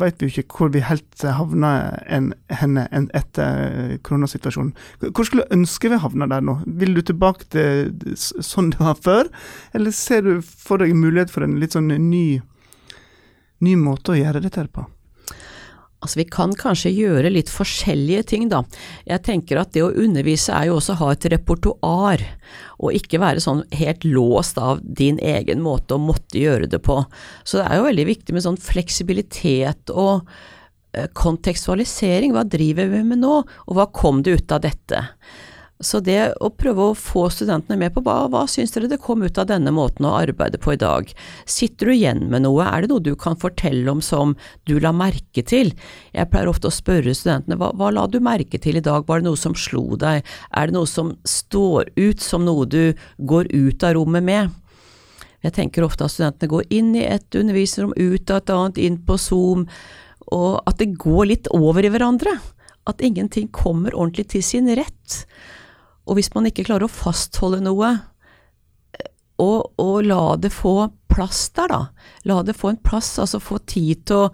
vet 0.00 0.18
vi 0.18 0.28
jo 0.28 0.42
ikke 0.42 0.58
hvor 0.58 0.72
vi 0.74 0.82
helt 0.84 1.22
havner 1.22 2.00
en, 2.10 2.32
henne 2.50 2.86
en 2.96 3.06
etter 3.16 3.98
koronasituasjonen. 4.06 4.72
Hvor 5.04 5.28
skulle 5.28 5.46
du 5.46 5.54
ønske 5.58 5.92
vi 5.92 6.00
havna 6.02 6.28
der 6.30 6.44
nå? 6.44 6.58
Vil 6.80 6.96
du 6.96 7.02
tilbake 7.04 7.46
til 7.52 8.16
sånn 8.16 8.72
det 8.74 8.80
var 8.82 8.98
før, 8.98 9.30
eller 9.76 9.94
ser 9.94 10.26
du 10.26 10.34
for 10.42 10.82
deg 10.82 10.96
mulighet 10.96 11.32
for 11.32 11.46
en 11.46 11.58
litt 11.60 11.76
sånn 11.76 11.92
ny 11.92 12.40
ny 13.64 13.72
måte 13.80 14.12
å 14.12 14.18
gjøre 14.18 14.42
dette 14.44 14.66
på? 14.72 14.84
Altså, 16.06 16.20
vi 16.20 16.28
kan 16.30 16.52
kanskje 16.54 16.92
gjøre 16.94 17.32
litt 17.34 17.50
forskjellige 17.50 18.26
ting, 18.30 18.44
da. 18.52 18.60
Jeg 19.08 19.24
tenker 19.26 19.58
at 19.58 19.72
det 19.74 19.82
å 19.82 19.90
undervise 19.90 20.54
er 20.54 20.68
jo 20.68 20.76
også 20.78 20.94
å 20.94 21.00
ha 21.00 21.08
et 21.16 21.26
repertoar, 21.32 22.22
og 22.78 22.94
ikke 22.94 23.18
være 23.18 23.42
sånn 23.42 23.64
helt 23.74 24.06
låst 24.06 24.60
av 24.62 24.84
din 24.84 25.18
egen 25.18 25.64
måte 25.64 25.96
å 25.96 26.02
måtte 26.02 26.38
gjøre 26.38 26.70
det 26.70 26.78
på. 26.86 27.00
Så 27.42 27.58
det 27.58 27.66
er 27.66 27.80
jo 27.80 27.88
veldig 27.88 28.06
viktig 28.12 28.36
med 28.36 28.46
sånn 28.46 28.60
fleksibilitet 28.62 29.90
og 29.90 30.30
eh, 30.94 31.10
kontekstualisering. 31.10 32.36
Hva 32.36 32.46
driver 32.46 32.94
vi 32.94 33.02
med 33.10 33.24
nå, 33.24 33.42
og 33.42 33.74
hva 33.74 33.90
kom 33.90 34.22
det 34.22 34.38
ut 34.38 34.54
av 34.54 34.62
dette? 34.68 35.02
Så 35.84 36.00
det 36.00 36.30
å 36.40 36.48
prøve 36.56 36.86
å 36.88 36.96
få 36.96 37.26
studentene 37.28 37.76
med 37.76 37.92
på 37.92 38.00
hva, 38.04 38.30
hva 38.32 38.46
syns 38.48 38.72
dere 38.72 38.88
det 38.88 38.96
kom 39.02 39.20
ut 39.20 39.36
av 39.36 39.50
denne 39.50 39.68
måten 39.76 40.06
å 40.08 40.14
arbeide 40.16 40.56
på 40.56 40.72
i 40.72 40.78
dag? 40.80 41.10
Sitter 41.44 41.90
du 41.90 41.92
igjen 41.92 42.22
med 42.32 42.46
noe, 42.46 42.64
er 42.64 42.84
det 42.84 42.90
noe 42.94 43.04
du 43.04 43.12
kan 43.20 43.36
fortelle 43.36 43.90
om 43.92 44.00
som 44.00 44.32
du 44.64 44.78
la 44.80 44.94
merke 44.96 45.44
til? 45.44 45.74
Jeg 46.16 46.30
pleier 46.32 46.48
ofte 46.48 46.70
å 46.70 46.74
spørre 46.74 47.12
studentene 47.12 47.58
hva, 47.60 47.74
hva 47.76 47.90
la 47.92 48.06
du 48.08 48.22
merke 48.24 48.60
til 48.62 48.80
i 48.80 48.84
dag, 48.84 49.04
var 49.04 49.20
det 49.20 49.28
noe 49.28 49.40
som 49.40 49.52
slo 49.52 49.98
deg, 50.00 50.24
er 50.56 50.70
det 50.70 50.76
noe 50.78 50.88
som 50.88 51.12
står 51.28 51.92
ut 52.00 52.24
som 52.24 52.48
noe 52.48 52.64
du 52.64 52.96
går 53.20 53.52
ut 53.52 53.84
av 53.84 53.98
rommet 53.98 54.24
med? 54.24 54.56
Jeg 55.44 55.58
tenker 55.58 55.84
ofte 55.84 56.08
at 56.08 56.14
studentene 56.14 56.54
går 56.54 56.72
inn 56.72 56.94
i 56.96 57.04
et 57.04 57.36
undervisningsrom, 57.36 57.92
ut 57.92 58.32
av 58.32 58.40
et 58.40 58.54
annet, 58.54 58.80
inn 58.80 58.96
på 59.04 59.18
Zoom, 59.20 59.68
og 60.32 60.64
at 60.64 60.80
det 60.80 60.96
går 60.96 61.28
litt 61.34 61.52
over 61.54 61.84
i 61.84 61.92
hverandre. 61.92 62.32
At 62.88 63.04
ingenting 63.04 63.52
kommer 63.52 63.94
ordentlig 63.94 64.30
til 64.32 64.42
sin 64.46 64.72
rett. 64.72 65.20
Og 66.06 66.18
hvis 66.18 66.30
man 66.34 66.46
ikke 66.48 66.66
klarer 66.68 66.86
å 66.86 66.92
fastholde 66.92 67.62
noe, 67.64 67.92
og, 69.42 69.72
og, 69.76 69.96
la 70.06 70.36
det 70.40 70.52
få 70.54 70.88
plass 71.12 71.50
der, 71.56 71.68
da. 71.68 71.80
La 72.28 72.40
det 72.46 72.56
få 72.56 72.72
en 72.72 72.80
plass, 72.80 73.18
altså 73.20 73.40
få 73.42 73.58
tid 73.68 74.06
til 74.08 74.24
å, 74.24 74.28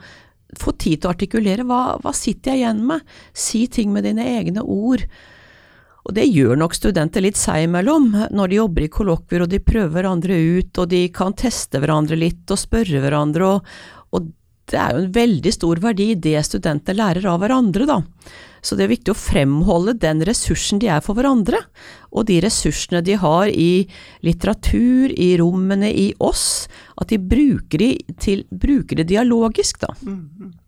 få 0.58 0.74
tid 0.78 1.02
til 1.02 1.08
å 1.08 1.14
artikulere. 1.14 1.66
Hva, 1.66 1.96
hva 2.02 2.12
sitter 2.14 2.52
jeg 2.52 2.62
igjen 2.62 2.84
med? 2.86 3.06
Si 3.34 3.64
ting 3.72 3.90
med 3.94 4.06
dine 4.06 4.26
egne 4.36 4.62
ord. 4.62 5.02
Og 6.02 6.14
det 6.16 6.26
gjør 6.26 6.58
nok 6.58 6.74
studenter 6.74 7.22
litt 7.22 7.38
seg 7.38 7.68
imellom, 7.68 8.10
når 8.34 8.50
de 8.50 8.58
jobber 8.58 8.86
i 8.86 8.92
kollokvier 8.92 9.44
og 9.44 9.50
de 9.52 9.62
prøver 9.62 9.92
hverandre 9.94 10.38
ut, 10.58 10.78
og 10.82 10.88
de 10.90 11.02
kan 11.14 11.34
teste 11.38 11.78
hverandre 11.82 12.18
litt 12.18 12.50
og 12.50 12.58
spørre 12.58 13.02
hverandre, 13.04 13.50
og, 13.54 13.74
og 14.10 14.32
det 14.70 14.80
er 14.80 14.96
jo 14.96 15.04
en 15.04 15.12
veldig 15.14 15.52
stor 15.54 15.82
verdi 15.82 16.08
det 16.18 16.40
studenter 16.46 16.98
lærer 16.98 17.28
av 17.30 17.38
hverandre, 17.42 17.86
da. 17.86 18.00
Så 18.62 18.78
det 18.78 18.86
er 18.86 18.92
viktig 18.94 19.10
å 19.10 19.18
fremholde 19.18 19.96
den 19.98 20.22
ressursen 20.26 20.78
de 20.82 20.86
er 20.94 21.02
for 21.02 21.18
hverandre, 21.18 21.58
og 22.14 22.28
de 22.30 22.38
ressursene 22.44 23.02
de 23.02 23.16
har 23.18 23.50
i 23.50 23.88
litteratur, 24.22 25.10
i 25.10 25.32
rommene 25.40 25.90
i 25.90 26.12
oss, 26.22 26.68
at 27.02 27.10
de 27.10 27.18
bruker, 27.18 27.82
de 27.82 28.16
til, 28.22 28.44
bruker 28.50 29.00
det 29.00 29.08
dialogisk, 29.10 29.82
da. 29.82 29.94
Mm, 30.06 30.28
mm. 30.38 30.58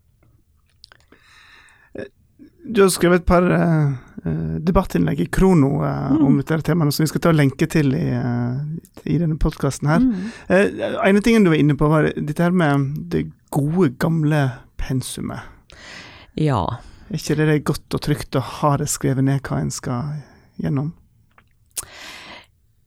Du 2.65 2.81
har 2.81 2.89
skrevet 2.89 3.21
et 3.21 3.27
par 3.29 3.45
uh, 3.45 3.93
debattinnlegg 4.65 5.19
i 5.21 5.27
Krono 5.29 5.83
uh, 5.83 6.15
mm. 6.15 6.23
om 6.25 6.39
dette 6.39 6.57
temaet, 6.65 6.95
som 6.95 7.05
vi 7.05 7.11
skal 7.11 7.21
ta 7.21 7.29
og 7.29 7.37
lenke 7.37 7.67
til 7.69 7.93
i, 7.93 8.07
uh, 8.17 8.57
i 9.05 9.19
denne 9.21 9.37
podkasten 9.39 9.91
her. 9.91 10.01
Mm. 10.01 10.31
Uh, 10.49 10.97
en 11.05 11.21
av 11.21 11.23
tingene 11.23 11.45
du 11.45 11.51
var 11.53 11.61
inne 11.61 11.77
på, 11.77 11.91
var 11.91 12.09
dette 12.17 12.41
her 12.41 12.55
med 12.57 12.89
det 13.13 13.27
gode, 13.53 13.93
gamle 14.01 14.41
pensumet. 14.81 15.45
Ja. 16.41 16.65
Er 17.09 17.19
ikke 17.19 17.37
det, 17.37 17.49
er 17.49 17.65
godt 17.71 17.97
og 17.97 18.05
trygt 18.05 18.37
å 18.37 18.43
ha 18.59 18.75
det 18.81 18.89
skrevet 18.89 19.25
ned 19.25 19.43
hva 19.45 19.61
en 19.61 19.73
skal 19.73 20.15
gjennom? 20.61 20.93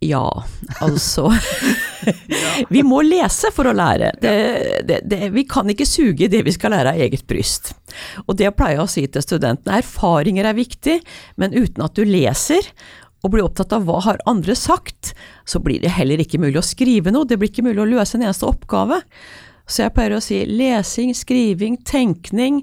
Ja, 0.03 0.27
altså 0.83 1.31
Vi 2.75 2.83
må 2.87 3.01
lese 3.07 3.51
for 3.55 3.69
å 3.69 3.75
lære. 3.77 4.13
Det, 4.23 4.35
det, 4.89 5.01
det, 5.11 5.21
vi 5.35 5.45
kan 5.49 5.69
ikke 5.71 5.87
suge 5.89 6.31
det 6.31 6.45
vi 6.47 6.55
skal 6.55 6.75
lære 6.75 6.95
av 6.95 7.03
eget 7.03 7.27
bryst. 7.31 7.73
Og 8.27 8.39
det 8.39 8.51
pleier 8.57 8.79
jeg 8.79 8.85
å 8.85 8.93
si 8.93 9.05
til 9.07 9.25
studentene. 9.25 9.81
Erfaringer 9.83 10.49
er 10.49 10.59
viktig, 10.59 10.99
men 11.41 11.57
uten 11.57 11.85
at 11.85 11.99
du 11.99 12.05
leser 12.09 12.65
og 13.27 13.33
blir 13.35 13.43
opptatt 13.43 13.75
av 13.75 13.87
hva 13.89 13.99
har 14.05 14.21
andre 14.31 14.55
sagt, 14.55 15.13
så 15.49 15.59
blir 15.63 15.83
det 15.83 15.97
heller 15.97 16.21
ikke 16.23 16.39
mulig 16.39 16.61
å 16.61 16.67
skrive 16.67 17.11
noe. 17.15 17.27
Det 17.27 17.39
blir 17.41 17.51
ikke 17.51 17.67
mulig 17.67 17.83
å 17.83 17.91
løse 17.97 18.19
en 18.19 18.29
eneste 18.29 18.47
oppgave. 18.47 19.01
Så 19.69 19.85
jeg 19.85 19.95
pleier 19.97 20.17
å 20.17 20.23
si 20.25 20.41
lesing, 20.49 21.13
skriving, 21.17 21.77
tenkning, 21.85 22.63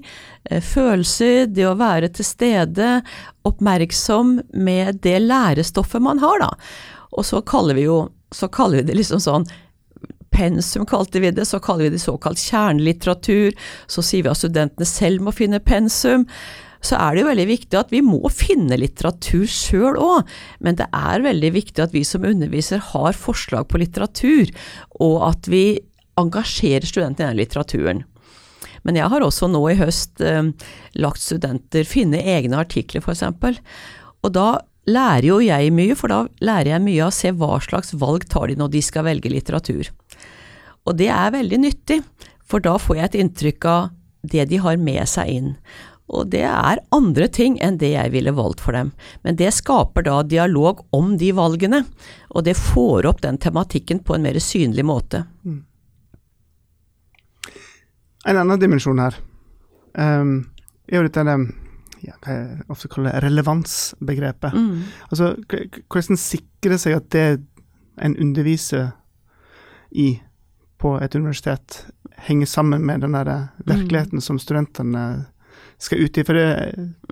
eh, 0.50 0.60
følelser, 0.60 1.46
det 1.46 1.68
å 1.68 1.76
være 1.78 2.10
til 2.12 2.26
stede, 2.26 2.90
oppmerksom 3.46 4.40
med 4.52 5.00
det 5.06 5.20
lærestoffet 5.22 6.02
man 6.02 6.18
har, 6.18 6.42
da. 6.42 6.50
Og 7.16 7.24
så 7.24 7.40
kaller 7.46 7.78
vi 7.78 7.86
jo 7.86 8.08
så 8.34 8.48
kaller 8.50 8.82
vi 8.82 8.88
det 8.88 8.96
liksom 8.98 9.22
sånn 9.22 9.46
pensum 10.36 10.84
kalte 10.88 11.22
vi 11.22 11.32
det, 11.32 11.46
så 11.48 11.60
kaller 11.62 11.86
vi 11.86 11.96
det 11.96 12.02
såkalt 12.02 12.40
kjernelitteratur, 12.42 13.56
så 13.88 14.04
sier 14.04 14.26
vi 14.26 14.32
at 14.32 14.42
studentene 14.42 14.88
selv 14.88 15.24
må 15.24 15.32
finne 15.32 15.62
pensum. 15.64 16.26
Så 16.84 16.98
er 17.00 17.14
det 17.14 17.22
jo 17.22 17.30
veldig 17.30 17.46
viktig 17.48 17.78
at 17.80 17.92
vi 17.94 18.02
må 18.04 18.28
finne 18.30 18.76
litteratur 18.78 19.46
sjøl 19.48 19.96
òg, 19.96 20.28
men 20.60 20.76
det 20.78 20.86
er 20.92 21.24
veldig 21.24 21.52
viktig 21.54 21.82
at 21.86 21.96
vi 21.96 22.04
som 22.06 22.26
underviser 22.28 22.82
har 22.92 23.16
forslag 23.16 23.70
på 23.70 23.80
litteratur, 23.80 24.52
og 25.00 25.16
at 25.30 25.48
vi 25.50 25.64
engasjerer 26.20 26.86
studentene 26.88 27.28
i 27.28 27.32
den 27.32 27.40
litteraturen. 27.40 28.04
Men 28.86 28.98
jeg 28.98 29.10
har 29.10 29.24
også 29.24 29.48
nå 29.50 29.60
i 29.72 29.78
høst 29.78 30.22
eh, 30.22 30.52
lagt 31.02 31.22
studenter 31.22 31.86
finne 31.88 32.22
egne 32.22 32.60
artikler, 32.62 33.02
f.eks. 33.02 33.24
Og 34.22 34.32
da 34.34 34.48
lærer 34.86 35.26
jo 35.26 35.40
jeg 35.42 35.72
mye, 35.74 35.96
for 35.98 36.12
da 36.12 36.20
lærer 36.44 36.76
jeg 36.76 36.84
mye 36.84 37.02
av 37.02 37.10
å 37.10 37.16
se 37.16 37.32
hva 37.34 37.58
slags 37.64 37.92
valg 37.98 38.28
tar 38.30 38.50
de 38.50 38.58
når 38.60 38.72
de 38.76 38.84
skal 38.86 39.08
velge 39.08 39.32
litteratur. 39.32 39.90
Og 40.86 40.94
det 41.00 41.10
er 41.10 41.34
veldig 41.34 41.60
nyttig, 41.64 42.00
for 42.46 42.62
da 42.62 42.76
får 42.78 43.00
jeg 43.00 43.10
et 43.10 43.20
inntrykk 43.24 43.68
av 43.70 43.92
det 44.26 44.46
de 44.50 44.62
har 44.62 44.78
med 44.78 45.02
seg 45.10 45.30
inn. 45.34 45.52
Og 46.06 46.28
det 46.30 46.44
er 46.46 46.84
andre 46.94 47.26
ting 47.26 47.56
enn 47.62 47.80
det 47.80 47.90
jeg 47.96 48.12
ville 48.14 48.34
valgt 48.34 48.62
for 48.62 48.76
dem, 48.76 48.92
men 49.26 49.38
det 49.38 49.50
skaper 49.56 50.06
da 50.06 50.20
dialog 50.22 50.84
om 50.94 51.16
de 51.18 51.32
valgene, 51.34 51.82
og 52.30 52.46
det 52.46 52.54
får 52.58 53.08
opp 53.10 53.24
den 53.24 53.40
tematikken 53.42 54.04
på 54.06 54.14
en 54.14 54.28
mer 54.28 54.38
synlig 54.42 54.86
måte. 54.86 55.24
Mm. 55.42 55.64
En 58.26 58.40
annen 58.40 58.60
dimensjon 58.60 59.00
her 59.00 59.16
um, 59.94 60.38
er 60.86 61.00
jo 61.00 61.06
dette 61.06 61.24
ja, 62.04 62.14
hva 62.22 62.34
jeg 62.34 62.64
ofte 62.72 62.90
kaller 62.92 63.20
relevansbegrepet. 63.24 64.54
Mm. 64.54 64.82
Altså, 65.10 65.32
hvordan 65.86 66.20
sikre 66.20 66.78
seg 66.80 66.98
at 66.98 67.10
det 67.14 67.26
en 68.02 68.16
underviser 68.20 68.90
i 69.96 70.18
på 70.76 70.98
et 71.00 71.14
universitet, 71.16 71.86
henger 72.26 72.46
sammen 72.46 72.84
med 72.84 73.00
den 73.00 73.16
der 73.16 73.48
virkeligheten 73.64 74.20
mm. 74.20 74.24
som 74.26 74.38
studentene 74.38 75.06
skal 75.80 76.02
ut 76.04 76.18
i. 76.18 76.24
For 76.24 76.36
det, 76.36 76.48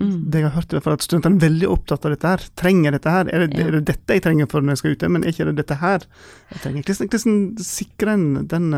mm. 0.00 0.12
det 0.30 0.40
jeg 0.42 0.48
har 0.48 0.56
hørt, 0.58 0.74
er 0.76 0.92
at 0.92 1.04
studentene 1.04 1.38
er 1.38 1.46
veldig 1.46 1.70
opptatt 1.72 2.04
av 2.04 2.14
dette 2.14 2.32
her. 2.34 2.46
Trenger 2.60 2.96
dette 2.96 3.12
her? 3.12 3.28
Er 3.32 3.44
det, 3.44 3.58
ja. 3.58 3.66
er 3.66 3.78
det 3.78 3.84
dette 3.88 4.16
jeg 4.18 4.24
trenger 4.24 4.48
for 4.52 4.64
når 4.64 4.76
jeg 4.76 4.82
skal 4.82 4.94
ut, 4.96 5.06
men 5.16 5.24
er 5.24 5.34
ikke 5.34 5.48
det 5.48 5.58
dette 5.62 5.80
her 5.80 6.04
jeg 6.04 6.62
trenger? 6.64 6.88
Hvordan, 6.88 7.10
hvordan 7.14 7.68
sikrer 7.70 8.14
en 8.14 8.26
den 8.52 8.70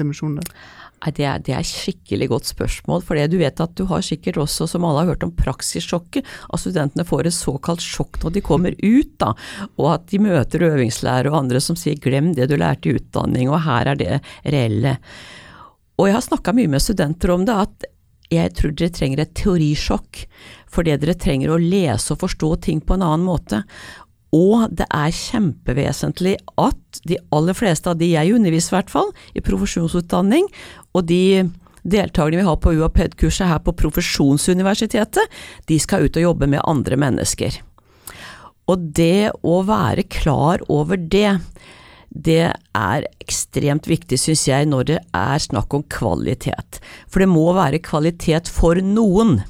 dimensjonen 0.00 0.40
der? 0.40 0.54
Det 1.00 1.24
er, 1.24 1.40
det 1.40 1.54
er 1.56 1.64
skikkelig 1.64 2.26
godt 2.28 2.48
spørsmål, 2.50 3.00
for 3.06 3.16
du 3.32 3.38
vet 3.40 3.60
at 3.64 3.72
du 3.78 3.86
har 3.88 4.02
sikkert 4.04 4.36
også, 4.42 4.66
som 4.68 4.84
alle 4.84 5.04
har 5.04 5.14
hørt 5.14 5.24
om 5.24 5.32
praksissjokket, 5.32 6.26
at 6.28 6.60
studentene 6.60 7.06
får 7.08 7.30
et 7.30 7.36
såkalt 7.36 7.80
sjokk 7.80 8.20
når 8.20 8.34
de 8.34 8.42
kommer 8.44 8.76
ut, 8.76 9.14
da, 9.22 9.32
og 9.80 9.86
at 9.94 10.10
de 10.12 10.20
møter 10.20 10.66
øvingslærere 10.68 11.32
og 11.32 11.38
andre 11.46 11.62
som 11.64 11.78
sier 11.78 11.96
glem 11.96 12.34
det 12.36 12.50
du 12.50 12.58
lærte 12.60 12.90
i 12.90 12.98
utdanning, 13.00 13.48
og 13.48 13.62
her 13.64 13.94
er 13.94 14.00
det 14.02 14.20
reelle. 14.44 14.98
Og 15.96 16.10
jeg 16.10 16.18
har 16.18 16.26
snakka 16.28 16.52
mye 16.56 16.74
med 16.76 16.84
studenter 16.84 17.32
om 17.32 17.48
det, 17.48 17.56
at 17.64 17.88
jeg 18.30 18.52
tror 18.54 18.76
dere 18.76 18.94
trenger 18.94 19.24
et 19.24 19.32
teorisjokk, 19.40 20.20
fordi 20.70 21.00
dere 21.02 21.16
trenger 21.18 21.50
å 21.50 21.58
lese 21.60 22.14
og 22.14 22.20
forstå 22.22 22.52
ting 22.68 22.84
på 22.84 22.94
en 22.94 23.08
annen 23.08 23.26
måte. 23.26 23.64
Og 24.36 24.68
det 24.70 24.86
er 24.94 25.14
kjempevesentlig 25.14 26.36
at 26.60 27.00
de 27.08 27.18
aller 27.34 27.56
fleste 27.56 27.90
av 27.90 27.98
de 27.98 28.12
jeg 28.12 28.36
underviser, 28.36 28.74
i 28.74 28.76
hvert 28.78 28.92
fall, 28.92 29.10
i 29.34 29.42
profesjonsutdanning, 29.42 30.46
og 30.94 31.08
de 31.10 31.48
deltakerne 31.82 32.42
vi 32.42 32.46
har 32.46 32.60
på 32.60 32.74
UAPED-kurset 32.76 33.48
her 33.48 33.60
på 33.64 33.74
Profesjonsuniversitetet, 33.80 35.26
de 35.66 35.78
skal 35.80 36.06
ut 36.06 36.18
og 36.18 36.26
jobbe 36.28 36.50
med 36.50 36.64
andre 36.68 36.98
mennesker. 37.00 37.60
Og 38.70 38.90
det 38.94 39.32
å 39.42 39.60
være 39.66 40.06
klar 40.12 40.62
over 40.70 41.00
det, 41.00 41.38
det 42.10 42.52
er 42.76 43.06
ekstremt 43.22 43.88
viktig, 43.90 44.18
syns 44.18 44.46
jeg, 44.48 44.68
når 44.70 44.86
det 44.92 44.98
er 45.16 45.42
snakk 45.42 45.74
om 45.74 45.86
kvalitet. 45.90 46.80
For 47.10 47.22
det 47.22 47.30
må 47.30 47.48
være 47.56 47.82
kvalitet 47.82 48.50
for 48.50 48.78
noen. 48.84 49.40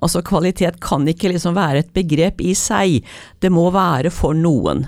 Altså 0.00 0.22
kvalitet 0.26 0.80
kan 0.84 1.06
ikke 1.08 1.32
liksom 1.32 1.56
være 1.58 1.84
et 1.84 1.92
begrep 1.96 2.40
i 2.44 2.54
seg, 2.58 3.04
det 3.40 3.52
må 3.52 3.68
være 3.74 4.12
for 4.14 4.36
noen. 4.36 4.86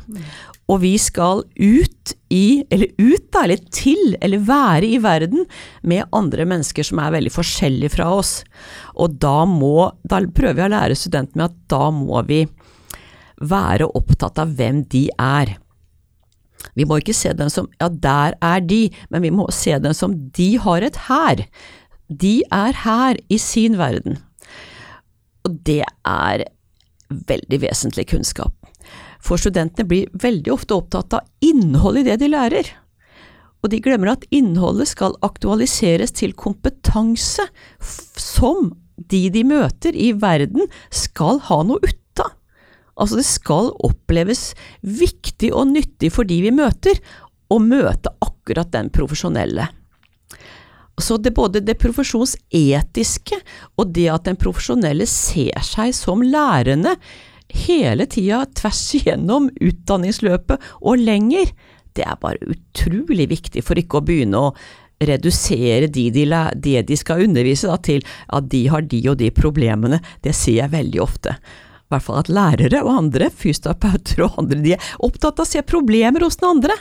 Og 0.71 0.79
vi 0.85 0.95
skal 1.01 1.43
ut 1.45 2.13
i, 2.33 2.63
eller 2.73 2.93
ut 2.97 3.25
da, 3.35 3.43
eller 3.45 3.63
til, 3.75 4.15
eller 4.23 4.45
være 4.47 4.89
i 4.89 5.01
verden 5.03 5.45
med 5.83 6.09
andre 6.17 6.47
mennesker 6.49 6.87
som 6.87 7.03
er 7.03 7.17
veldig 7.17 7.33
forskjellige 7.35 7.97
fra 7.97 8.09
oss. 8.15 8.39
Og 8.97 9.19
da 9.21 9.43
må, 9.49 9.91
da 10.07 10.23
prøver 10.25 10.63
jeg 10.63 10.71
å 10.71 10.75
lære 10.77 10.99
studentene 10.99 11.51
at 11.51 11.59
da 11.73 11.91
må 11.93 12.23
vi 12.31 12.45
være 13.43 13.91
opptatt 13.99 14.39
av 14.39 14.55
hvem 14.57 14.85
de 14.93 15.09
er. 15.19 15.57
Vi 16.79 16.87
må 16.89 17.01
ikke 17.01 17.17
se 17.17 17.35
dem 17.37 17.51
som 17.53 17.69
ja, 17.81 17.91
der 17.91 18.37
er 18.41 18.63
de, 18.65 18.87
men 19.11 19.25
vi 19.27 19.33
må 19.35 19.49
se 19.53 19.77
dem 19.83 19.95
som 19.97 20.15
de 20.37 20.53
har 20.63 20.87
et 20.87 20.99
her. 21.09 21.45
De 22.09 22.37
er 22.55 22.79
her 22.85 23.19
i 23.33 23.39
sin 23.41 23.77
verden. 23.81 24.21
Og 25.47 25.57
det 25.67 25.83
er 25.85 26.45
veldig 27.13 27.61
vesentlig 27.65 28.09
kunnskap. 28.13 28.55
For 29.23 29.39
studentene 29.39 29.87
blir 29.89 30.11
veldig 30.23 30.53
ofte 30.55 30.77
opptatt 30.77 31.19
av 31.19 31.29
innholdet 31.45 32.07
i 32.07 32.11
det 32.11 32.21
de 32.23 32.31
lærer. 32.33 32.71
Og 33.63 33.71
de 33.71 33.79
glemmer 33.83 34.15
at 34.15 34.27
innholdet 34.35 34.91
skal 34.91 35.15
aktualiseres 35.23 36.15
til 36.19 36.35
kompetanse 36.35 37.47
som 38.19 38.73
de 39.11 39.29
de 39.35 39.43
møter 39.47 39.97
i 39.99 40.13
verden, 40.19 40.67
skal 40.91 41.41
ha 41.49 41.63
noe 41.67 41.83
ut 41.83 42.23
av. 42.23 42.35
Altså 43.01 43.19
det 43.19 43.27
skal 43.27 43.71
oppleves 43.87 44.53
viktig 44.83 45.53
og 45.55 45.71
nyttig 45.73 46.13
for 46.15 46.29
de 46.29 46.41
vi 46.45 46.53
møter, 46.55 46.99
å 47.53 47.59
møte 47.63 48.13
akkurat 48.25 48.71
den 48.73 48.91
profesjonelle. 48.93 49.67
Så 51.01 51.17
det, 51.17 51.33
både 51.35 51.63
det 51.65 51.79
profesjonsetiske 51.81 53.39
og 53.81 53.93
det 53.97 54.09
at 54.13 54.27
den 54.29 54.39
profesjonelle 54.41 55.07
ser 55.09 55.63
seg 55.65 55.95
som 55.97 56.25
lærende 56.25 56.97
hele 57.53 58.07
tida 58.09 58.45
tvers 58.57 58.83
igjennom 59.01 59.51
utdanningsløpet 59.61 60.71
og 60.81 61.01
lenger, 61.01 61.53
det 61.97 62.05
er 62.09 62.21
bare 62.21 62.53
utrolig 62.53 63.29
viktig 63.33 63.65
for 63.65 63.81
ikke 63.81 64.01
å 64.01 64.07
begynne 64.07 64.41
å 64.41 64.55
redusere 65.03 65.89
de 65.91 66.07
de, 66.15 66.25
de, 66.55 66.77
de 66.87 66.97
skal 66.97 67.25
undervise 67.27 67.69
da, 67.69 67.77
til 67.83 68.05
at 68.29 68.49
de 68.53 68.67
har 68.73 68.87
de 68.87 69.03
og 69.11 69.19
de 69.21 69.33
problemene. 69.35 70.01
Det 70.23 70.35
sier 70.37 70.63
jeg 70.63 70.75
veldig 70.77 71.03
ofte. 71.03 71.37
I 71.37 71.93
hvert 71.93 72.07
fall 72.07 72.23
at 72.23 72.31
lærere 72.33 72.85
og 72.87 72.93
andre, 72.95 73.29
fysioterapeuter 73.29 74.25
og 74.25 74.39
andre, 74.41 74.61
de 74.65 74.77
er 74.77 74.93
opptatt 75.05 75.43
av 75.43 75.45
å 75.45 75.51
se 75.51 75.65
problemer 75.67 76.25
hos 76.25 76.39
den 76.41 76.55
andre. 76.55 76.79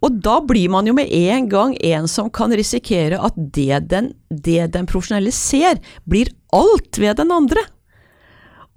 Og 0.00 0.16
da 0.24 0.38
blir 0.44 0.70
man 0.72 0.88
jo 0.88 0.94
med 0.96 1.12
en 1.12 1.48
gang 1.50 1.74
en 1.84 2.08
som 2.08 2.30
kan 2.32 2.52
risikere 2.56 3.20
at 3.20 3.36
det 3.36 3.82
den, 3.92 4.12
det 4.30 4.72
den 4.74 4.88
profesjonelle 4.88 5.32
ser, 5.34 5.80
blir 6.08 6.32
alt 6.56 6.98
ved 7.00 7.20
den 7.20 7.32
andre. 7.34 7.64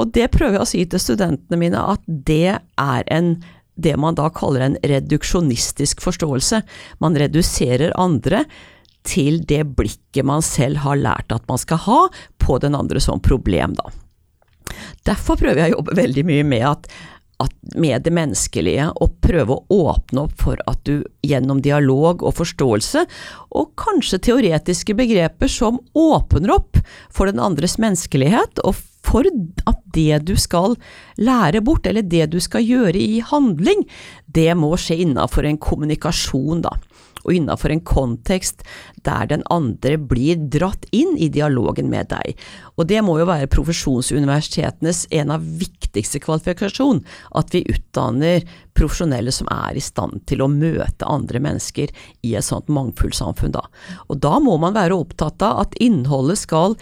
Og 0.02 0.12
det 0.16 0.32
prøver 0.34 0.58
jeg 0.58 0.66
å 0.66 0.70
si 0.70 0.86
til 0.90 1.02
studentene 1.02 1.60
mine, 1.60 1.80
at 1.80 2.04
det 2.08 2.58
er 2.60 3.12
en 3.14 3.36
det 3.74 3.96
man 3.98 4.14
da 4.14 4.28
kaller 4.30 4.62
en 4.62 4.76
reduksjonistisk 4.86 6.04
forståelse. 6.04 6.60
Man 7.02 7.18
reduserer 7.18 7.96
andre 7.98 8.44
til 9.08 9.42
det 9.50 9.64
blikket 9.78 10.28
man 10.30 10.46
selv 10.46 10.84
har 10.84 11.00
lært 11.00 11.34
at 11.34 11.48
man 11.50 11.60
skal 11.60 11.82
ha 11.88 12.00
på 12.38 12.60
den 12.62 12.78
andre 12.78 13.02
som 13.04 13.22
problem, 13.24 13.74
da. 13.80 13.90
Derfor 15.08 15.38
prøver 15.40 15.60
jeg 15.60 15.74
å 15.74 15.80
jobbe 15.80 15.98
veldig 15.98 16.24
mye 16.28 16.46
med 16.48 16.64
at 16.70 16.88
med 17.76 18.04
det 18.06 18.14
menneskelige, 18.14 18.90
og 19.02 19.18
prøve 19.24 19.58
å 19.58 19.80
åpne 19.92 20.26
opp 20.28 20.38
for 20.42 20.60
at 20.70 20.80
du 20.88 21.04
gjennom 21.26 21.62
dialog 21.64 22.24
og 22.24 22.38
forståelse, 22.38 23.06
og 23.58 23.74
kanskje 23.80 24.22
teoretiske 24.30 24.96
begreper 24.98 25.52
som 25.52 25.82
åpner 25.98 26.56
opp 26.56 26.80
for 27.12 27.30
den 27.30 27.42
andres 27.44 27.80
menneskelighet, 27.82 28.64
og 28.64 28.78
for 29.04 29.28
at 29.70 29.82
det 29.94 30.22
du 30.30 30.34
skal 30.40 30.78
lære 31.20 31.62
bort, 31.66 31.88
eller 31.90 32.06
det 32.08 32.30
du 32.34 32.40
skal 32.44 32.64
gjøre 32.64 32.98
i 33.00 33.20
handling, 33.26 33.84
det 34.26 34.54
må 34.58 34.74
skje 34.80 35.02
innafor 35.04 35.46
en 35.48 35.60
kommunikasjon, 35.62 36.64
da 36.64 36.78
og 37.24 37.36
innafor 37.36 37.74
en 37.74 37.84
kontekst 37.84 38.64
der 39.04 39.28
den 39.32 39.44
andre 39.52 39.98
blir 40.00 40.40
dratt 40.52 40.86
inn 40.96 41.16
i 41.18 41.30
dialogen 41.34 41.90
med 41.92 42.12
deg. 42.14 42.38
Og 42.78 42.88
det 42.90 43.02
må 43.06 43.18
jo 43.20 43.28
være 43.30 43.52
profesjonsuniversitetenes 43.52 45.06
en 45.20 45.34
av 45.36 45.44
viktigste 45.44 46.22
kvalifikasjon, 46.24 47.04
at 47.36 47.56
vi 47.56 47.66
utdanner 47.72 48.46
profesjonelle 48.78 49.34
som 49.34 49.50
er 49.54 49.78
i 49.78 49.84
stand 49.84 50.24
til 50.30 50.44
å 50.44 50.52
møte 50.52 51.10
andre 51.10 51.42
mennesker 51.44 51.92
i 52.26 52.36
et 52.38 52.48
sånt 52.48 52.72
mangfoldssamfunn, 52.74 53.54
da. 53.54 53.66
Og 54.10 54.20
da 54.24 54.40
må 54.44 54.58
man 54.62 54.76
være 54.78 54.98
opptatt 54.98 55.44
av 55.46 55.66
at 55.66 55.78
innholdet 55.84 56.42
skal 56.42 56.78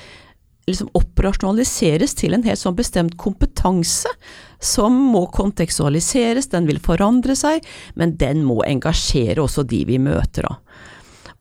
liksom 0.69 0.91
operasjonaliseres 0.97 2.13
til 2.19 2.35
en 2.35 2.45
helt 2.45 2.61
sånn 2.61 2.77
bestemt 2.77 3.17
kompetanse, 3.21 4.09
som 4.61 4.93
må 5.13 5.25
kontekstualiseres, 5.33 6.51
den 6.51 6.67
vil 6.69 6.81
forandre 6.83 7.35
seg, 7.37 7.65
men 7.97 8.15
den 8.21 8.43
må 8.45 8.61
engasjere 8.67 9.41
også 9.41 9.65
de 9.67 9.83
vi 9.89 9.97
møter. 10.01 10.47
da. 10.47 10.70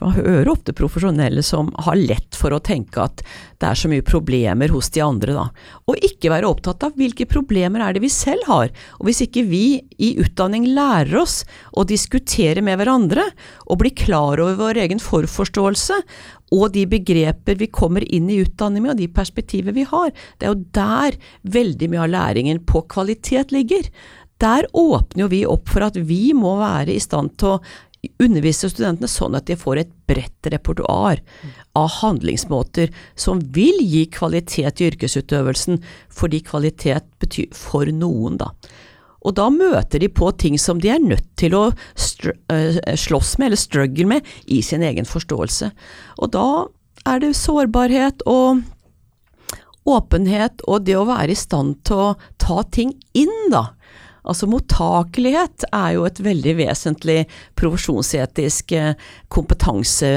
Man 0.00 0.14
hører 0.16 0.48
ofte 0.48 0.72
profesjonelle 0.76 1.42
som 1.44 1.68
har 1.84 1.98
lett 1.98 2.36
for 2.38 2.54
å 2.56 2.60
tenke 2.64 3.02
at 3.04 3.20
det 3.60 3.68
er 3.68 3.76
så 3.76 3.90
mye 3.92 4.04
problemer 4.06 4.72
hos 4.72 4.88
de 4.94 5.02
andre, 5.04 5.34
da. 5.36 5.46
Og 5.92 6.00
ikke 6.06 6.32
være 6.32 6.48
opptatt 6.48 6.86
av 6.86 6.96
hvilke 6.96 7.26
problemer 7.28 7.84
er 7.84 7.96
det 7.96 8.02
vi 8.04 8.12
selv 8.12 8.48
har. 8.48 8.72
Og 8.98 9.08
hvis 9.08 9.20
ikke 9.26 9.44
vi 9.50 9.64
i 10.00 10.14
utdanning 10.22 10.70
lærer 10.72 11.20
oss 11.20 11.42
å 11.76 11.84
diskutere 11.84 12.64
med 12.64 12.80
hverandre, 12.80 13.26
og 13.68 13.82
bli 13.82 13.92
klar 13.92 14.40
over 14.40 14.56
vår 14.62 14.80
egen 14.86 15.02
forforståelse, 15.04 16.00
og 16.56 16.72
de 16.74 16.86
begreper 16.90 17.60
vi 17.60 17.68
kommer 17.70 18.04
inn 18.08 18.30
i 18.32 18.40
utdanning 18.42 18.86
med, 18.86 18.94
og 18.94 19.02
de 19.02 19.10
perspektiver 19.20 19.76
vi 19.76 19.84
har, 19.86 20.10
det 20.40 20.48
er 20.48 20.54
jo 20.54 20.64
der 20.80 21.20
veldig 21.58 21.92
mye 21.92 22.06
av 22.06 22.14
læringen 22.16 22.64
på 22.66 22.82
kvalitet 22.90 23.52
ligger. 23.54 23.86
Der 24.40 24.64
åpner 24.72 25.26
jo 25.26 25.30
vi 25.30 25.44
opp 25.44 25.68
for 25.68 25.84
at 25.84 25.98
vi 26.00 26.32
må 26.32 26.56
være 26.62 26.96
i 26.96 27.02
stand 27.02 27.36
til 27.40 27.58
å 27.58 27.62
undervise 28.22 28.70
studentene 28.70 29.08
sånn 29.10 29.36
at 29.36 29.48
de 29.50 29.56
får 29.60 29.82
et 29.82 29.90
bredt 30.08 30.48
repertoar 30.52 31.20
av 31.76 31.88
handlingsmåter 32.00 32.92
som 33.18 33.42
vil 33.54 33.82
gi 33.84 34.06
kvalitet 34.12 34.80
i 34.80 34.88
yrkesutøvelsen, 34.88 35.82
fordi 36.08 36.40
kvalitet 36.46 37.10
betyr 37.20 37.50
for 37.56 37.90
noen, 37.92 38.40
da. 38.40 38.54
Og 39.20 39.36
da 39.36 39.50
møter 39.52 40.00
de 40.00 40.08
på 40.08 40.30
ting 40.40 40.56
som 40.56 40.80
de 40.80 40.88
er 40.94 41.02
nødt 41.02 41.26
til 41.36 41.52
å 41.56 41.66
eh, 41.68 42.96
slåss 42.96 43.36
med, 43.36 43.50
eller 43.50 43.60
struggle 43.60 44.06
med, 44.14 44.28
i 44.48 44.62
sin 44.64 44.84
egen 44.86 45.08
forståelse. 45.08 45.68
Og 46.24 46.32
da 46.32 46.46
er 47.08 47.20
det 47.20 47.34
sårbarhet 47.36 48.24
og 48.28 48.62
åpenhet 49.88 50.64
og 50.68 50.86
det 50.86 50.96
å 50.96 51.06
være 51.08 51.34
i 51.34 51.38
stand 51.38 51.82
til 51.88 52.00
å 52.00 52.08
ta 52.40 52.62
ting 52.72 52.94
inn, 53.16 53.36
da. 53.52 53.70
Altså 54.28 54.48
mottakelighet 54.50 55.68
er 55.70 55.94
jo 55.96 56.06
et 56.08 56.20
veldig 56.24 56.56
vesentlig 56.58 57.20
profesjonsetisk 57.58 58.74
kompetanse, 59.32 60.10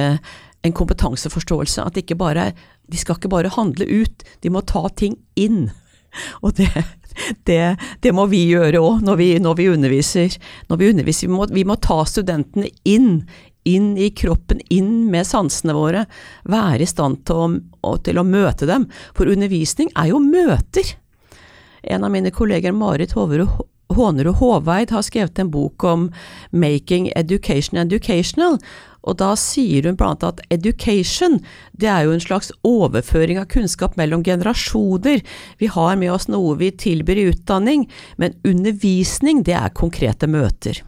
en 0.63 0.75
kompetanseforståelse. 0.75 1.85
At 1.85 1.99
ikke 1.99 2.19
bare, 2.19 2.51
de 2.87 2.99
skal 2.99 3.19
ikke 3.19 3.31
bare 3.31 3.53
handle 3.55 3.87
ut, 3.87 4.27
de 4.43 4.51
må 4.53 4.65
ta 4.67 4.87
ting 4.95 5.17
inn. 5.39 5.69
Og 6.45 6.53
det, 6.59 6.69
det, 7.47 7.61
det 8.03 8.13
må 8.15 8.27
vi 8.31 8.43
gjøre 8.51 8.81
òg 8.81 9.01
når, 9.05 9.23
når, 9.43 9.57
vi 9.59 9.71
underviser. 9.71 10.37
Når 10.69 10.81
vi, 10.81 10.91
underviser 10.93 11.27
vi, 11.27 11.33
må, 11.33 11.47
vi 11.53 11.65
må 11.67 11.79
ta 11.81 12.03
studentene 12.09 12.69
inn 12.83 13.23
inn 13.63 13.93
i 13.95 14.09
kroppen, 14.11 14.59
inn 14.75 15.05
med 15.11 15.23
sansene 15.27 15.71
våre, 15.71 16.01
være 16.51 16.83
i 16.83 16.87
stand 16.89 17.21
til 17.27 17.61
å, 17.79 17.93
til 18.03 18.19
å, 18.19 18.25
møte 18.27 18.67
dem. 18.67 18.89
For 19.15 19.31
undervisning 19.31 19.91
er 19.95 20.09
jo 20.11 20.19
møter. 20.19 20.89
En 21.83 22.03
av 22.03 22.11
mine 22.11 22.31
kolleger, 22.35 22.75
Marit 22.75 23.15
Hoverud 23.15 23.63
Hånerud 23.91 24.39
Håveid 24.39 24.91
har 24.91 25.03
skrevet 25.05 25.39
en 25.39 25.51
bok 25.51 25.83
om 25.83 26.11
'Making 26.51 27.11
Education 27.15 27.77
Educational', 27.77 28.59
og 29.03 29.17
da 29.19 29.33
sier 29.35 29.83
hun 29.83 29.97
blant 29.99 30.23
annet 30.23 30.39
at 30.39 30.53
education, 30.55 31.41
det 31.75 31.89
er 31.91 32.05
jo 32.05 32.13
en 32.15 32.23
slags 32.23 32.53
overføring 32.63 33.39
av 33.41 33.49
kunnskap 33.51 33.97
mellom 33.99 34.23
generasjoner. 34.23 35.21
Vi 35.59 35.67
har 35.67 35.97
med 35.99 36.13
oss 36.13 36.29
noe 36.31 36.55
vi 36.55 36.71
tilbyr 36.71 37.19
i 37.19 37.27
utdanning, 37.33 37.89
men 38.17 38.37
undervisning, 38.47 39.43
det 39.43 39.57
er 39.59 39.75
konkrete 39.75 40.27
møter. 40.27 40.79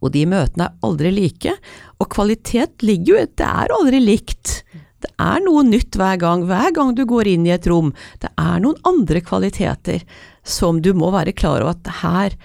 Og 0.00 0.12
de 0.12 0.24
møtene 0.28 0.70
er 0.70 0.86
aldri 0.86 1.12
like, 1.12 1.52
og 2.00 2.08
kvalitet 2.12 2.82
ligger 2.82 3.12
jo 3.12 3.26
Det 3.36 3.44
er 3.44 3.76
aldri 3.76 4.00
likt. 4.00 4.62
Det 5.04 5.12
er 5.20 5.42
noe 5.44 5.62
nytt 5.62 5.96
hver 5.96 6.16
gang, 6.16 6.46
hver 6.48 6.72
gang 6.72 6.94
du 6.96 7.04
går 7.04 7.28
inn 7.28 7.44
i 7.46 7.52
et 7.52 7.66
rom. 7.68 7.92
Det 8.20 8.30
er 8.40 8.60
noen 8.64 8.80
andre 8.88 9.20
kvaliteter 9.20 10.00
som 10.46 10.80
du 10.82 10.92
må 10.94 11.10
være 11.14 11.34
klar 11.36 11.64
over 11.64 11.74
at 11.74 11.92
her 12.02 12.36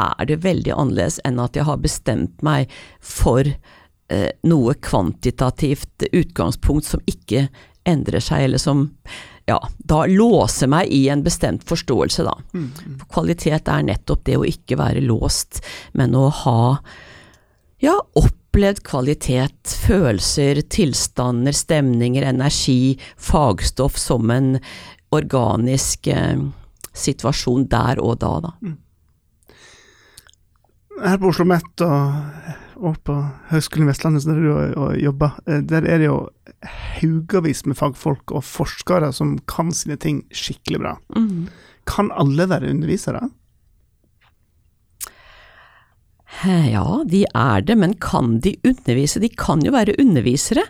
er 0.00 0.28
det 0.28 0.40
veldig 0.44 0.72
annerledes 0.72 1.20
enn 1.28 1.40
at 1.42 1.58
jeg 1.58 1.68
har 1.68 1.82
bestemt 1.82 2.40
meg 2.46 2.70
for 3.04 3.44
eh, 3.44 4.30
noe 4.48 4.76
kvantitativt 4.80 6.08
utgangspunkt 6.08 6.88
som 6.88 7.04
ikke 7.10 7.48
endrer 7.88 8.22
seg, 8.24 8.46
eller 8.46 8.60
som 8.60 8.88
ja, 9.48 9.58
da 9.78 10.04
låser 10.06 10.70
meg 10.70 10.90
i 10.94 11.06
en 11.10 11.24
bestemt 11.26 11.64
forståelse, 11.66 12.24
da. 12.26 12.36
Mm, 12.54 12.66
mm. 12.70 12.98
For 13.00 13.14
kvalitet 13.18 13.70
er 13.72 13.86
nettopp 13.86 14.22
det 14.28 14.36
å 14.38 14.46
ikke 14.46 14.78
være 14.78 15.02
låst, 15.04 15.62
men 15.98 16.14
å 16.14 16.28
ha 16.44 16.60
ja, 17.82 17.96
opplevd 18.20 18.82
kvalitet, 18.86 19.74
følelser, 19.86 20.62
tilstander, 20.70 21.56
stemninger, 21.56 22.26
energi, 22.28 22.96
fagstoff 23.16 23.98
som 23.98 24.30
en 24.30 24.54
organisk 25.16 26.06
eh, 26.12 26.44
situasjon 26.96 27.68
der 27.70 28.00
og 28.02 28.18
da, 28.22 28.32
da. 28.46 28.54
Mm. 28.64 28.78
Her 31.00 31.20
på 31.20 31.30
Oslo 31.30 31.46
Mett 31.48 31.84
og, 31.86 32.58
og 32.76 32.98
på 33.06 33.16
Høgskolen 33.52 33.86
i 33.86 33.90
Vestlandet, 33.90 34.26
der 34.28 34.40
du 34.40 35.00
jobber, 35.00 35.38
eh, 35.46 35.62
der 35.64 35.86
er 35.88 36.02
det 36.02 36.10
jo 36.10 36.20
haugavis 37.00 37.64
med 37.68 37.78
fagfolk 37.78 38.34
og 38.36 38.44
forskere 38.44 39.12
som 39.16 39.38
kan 39.48 39.72
sine 39.72 39.96
ting 40.00 40.24
skikkelig 40.34 40.82
bra. 40.82 40.96
Mm. 41.16 41.48
Kan 41.88 42.12
alle 42.12 42.48
være 42.50 42.72
undervisere? 42.74 43.22
Ja, 46.44 47.02
de 47.04 47.24
er 47.36 47.64
det, 47.66 47.74
men 47.76 47.96
kan 48.00 48.38
de 48.40 48.54
undervise? 48.64 49.20
De 49.20 49.28
kan 49.28 49.64
jo 49.66 49.74
være 49.74 49.96
undervisere, 50.00 50.62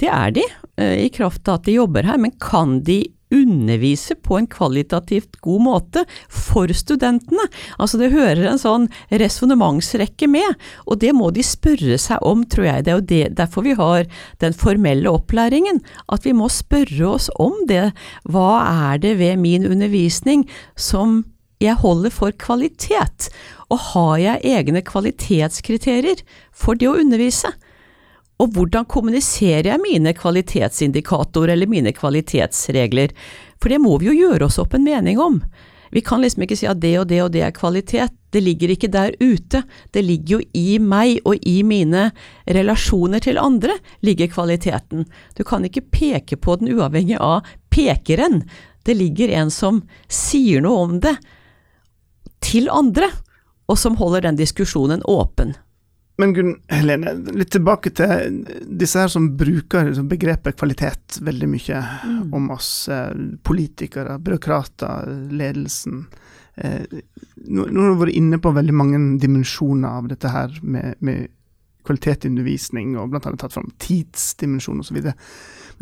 det 0.00 0.08
er 0.10 0.32
de, 0.34 0.46
eh, 0.80 1.04
i 1.04 1.10
kraft 1.14 1.46
av 1.48 1.60
at 1.60 1.68
de 1.68 1.76
jobber 1.76 2.08
her, 2.08 2.18
men 2.18 2.32
kan 2.42 2.80
de 2.82 3.04
undervise 3.32 4.16
på 4.20 4.38
en 4.38 4.48
kvalitativt 4.50 5.40
god 5.44 5.64
måte 5.64 6.04
for 6.28 6.70
studentene. 6.76 7.46
Altså 7.78 8.00
det 8.00 8.12
hører 8.14 8.44
en 8.50 8.60
sånn 8.60 8.88
resonnementsrekke 9.10 10.28
med, 10.30 10.58
og 10.86 11.00
det 11.02 11.14
må 11.16 11.30
de 11.34 11.44
spørre 11.46 11.98
seg 12.00 12.22
om, 12.26 12.44
tror 12.44 12.68
jeg. 12.68 12.84
Det 12.84 12.92
er 12.92 13.00
jo 13.00 13.08
det, 13.14 13.24
derfor 13.40 13.66
vi 13.66 13.76
har 13.78 14.06
den 14.44 14.56
formelle 14.56 15.10
opplæringen, 15.10 15.82
at 16.12 16.28
vi 16.28 16.36
må 16.36 16.50
spørre 16.52 17.14
oss 17.14 17.30
om 17.42 17.64
det. 17.70 17.90
Hva 18.28 18.62
er 18.92 19.02
det 19.02 19.16
ved 19.22 19.40
min 19.42 19.66
undervisning 19.68 20.46
som 20.76 21.22
jeg 21.62 21.78
holder 21.78 22.10
for 22.10 22.34
kvalitet? 22.34 23.30
Og 23.72 23.80
har 23.92 24.16
jeg 24.20 24.56
egne 24.58 24.82
kvalitetskriterier 24.84 26.24
for 26.52 26.78
det 26.78 26.90
å 26.90 26.98
undervise? 27.00 27.52
Og 28.40 28.54
hvordan 28.56 28.88
kommuniserer 28.90 29.68
jeg 29.70 29.82
mine 29.82 30.14
kvalitetsindikatorer 30.16 31.54
eller 31.54 31.70
mine 31.70 31.92
kvalitetsregler? 31.94 33.12
For 33.60 33.70
det 33.70 33.82
må 33.82 33.98
vi 34.00 34.10
jo 34.10 34.16
gjøre 34.16 34.48
oss 34.48 34.58
opp 34.62 34.74
en 34.74 34.86
mening 34.86 35.20
om. 35.22 35.42
Vi 35.92 36.00
kan 36.00 36.22
liksom 36.22 36.46
ikke 36.46 36.56
si 36.56 36.66
at 36.66 36.80
det 36.80 36.94
og 37.02 37.08
det 37.10 37.18
og 37.20 37.32
det 37.34 37.42
er 37.44 37.52
kvalitet. 37.52 38.14
Det 38.32 38.40
ligger 38.40 38.72
ikke 38.72 38.88
der 38.88 39.12
ute. 39.20 39.60
Det 39.92 40.00
ligger 40.00 40.38
jo 40.38 40.46
i 40.56 40.78
meg 40.80 41.18
og 41.28 41.44
i 41.44 41.58
mine 41.68 42.06
relasjoner 42.48 43.20
til 43.20 43.36
andre 43.38 43.76
ligger 44.00 44.30
kvaliteten. 44.32 45.04
Du 45.36 45.44
kan 45.44 45.68
ikke 45.68 45.84
peke 45.92 46.40
på 46.40 46.56
den 46.56 46.72
uavhengig 46.72 47.18
av 47.20 47.44
pekeren. 47.68 48.40
Det 48.88 48.96
ligger 48.96 49.34
en 49.36 49.52
som 49.52 49.82
sier 50.08 50.64
noe 50.64 50.86
om 50.86 50.96
det 51.04 51.12
til 52.42 52.72
andre, 52.72 53.10
og 53.68 53.78
som 53.78 54.00
holder 54.00 54.24
den 54.24 54.40
diskusjonen 54.40 55.04
åpen. 55.04 55.52
Men 56.22 56.34
Gunn 56.36 56.52
Helene, 56.70 57.16
litt 57.34 57.50
tilbake 57.50 57.90
til 57.98 58.42
disse 58.62 59.00
her 59.02 59.10
som 59.10 59.32
bruker 59.34 59.88
liksom 59.88 60.06
begrepet 60.10 60.54
kvalitet 60.54 61.18
veldig 61.26 61.48
mye 61.50 61.80
mm. 61.82 62.20
om 62.38 62.46
oss. 62.54 62.70
Eh, 62.94 63.10
politikere, 63.42 64.20
byråkrater, 64.22 65.10
ledelsen. 65.34 66.04
Eh, 66.54 66.84
nå, 67.48 67.66
nå 67.66 67.82
har 67.82 67.90
du 67.90 68.02
vært 68.04 68.20
inne 68.20 68.38
på 68.38 68.54
veldig 68.54 68.76
mange 68.76 69.02
dimensjoner 69.22 69.98
av 69.98 70.12
dette 70.12 70.30
her 70.30 70.54
med, 70.62 70.94
med 71.02 71.26
kvalitet 71.82 72.22
i 72.28 72.30
undervisning, 72.30 72.94
og 72.94 73.18
annet 73.18 73.42
tatt 73.42 73.56
fram 73.56 73.72
tidsdimensjon 73.82 74.84
osv. 74.84 75.00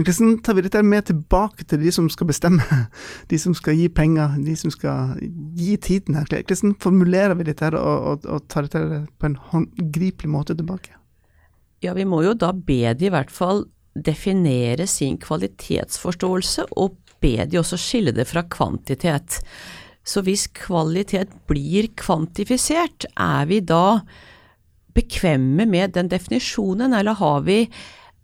Men 0.01 0.07
hvordan 0.09 0.39
tar 0.41 0.55
vi 0.57 0.63
dette 0.65 0.81
med 0.81 1.05
tilbake 1.11 1.65
til 1.69 1.83
de 1.83 1.91
som 1.93 2.07
skal 2.09 2.31
bestemme, 2.31 2.65
de 3.31 3.39
som 3.39 3.53
skal 3.53 3.77
gi 3.77 3.91
penger, 3.93 4.39
de 4.41 4.55
som 4.57 4.73
skal 4.73 5.19
gi 5.61 5.75
tiden 5.77 6.17
her? 6.17 6.25
Hvordan 6.25 6.73
formulerer 6.81 7.37
vi 7.37 7.45
dette 7.51 7.69
og, 7.77 8.07
og, 8.15 8.25
og 8.25 8.47
tar 8.49 8.65
dette 8.65 9.03
på 9.21 9.29
en 9.29 9.37
håndgripelig 9.51 10.31
måte 10.33 10.57
tilbake? 10.57 10.97
Ja, 11.85 11.93
vi 11.93 12.09
må 12.09 12.23
jo 12.25 12.33
da 12.33 12.55
be 12.57 12.95
de 12.97 13.11
i 13.11 13.13
hvert 13.13 13.29
fall 13.29 13.67
definere 13.93 14.89
sin 14.89 15.21
kvalitetsforståelse, 15.21 16.71
og 16.81 16.97
be 17.21 17.37
de 17.45 17.61
også 17.61 17.77
skille 17.77 18.17
det 18.17 18.25
fra 18.33 18.47
kvantitet. 18.49 19.43
Så 20.01 20.25
hvis 20.25 20.49
kvalitet 20.57 21.37
blir 21.45 21.93
kvantifisert, 21.93 23.05
er 23.21 23.53
vi 23.53 23.61
da 23.61 24.01
bekvemme 24.97 25.69
med 25.69 25.93
den 26.01 26.09
definisjonen, 26.09 26.97
eller 26.97 27.21
har 27.21 27.45
vi 27.45 27.67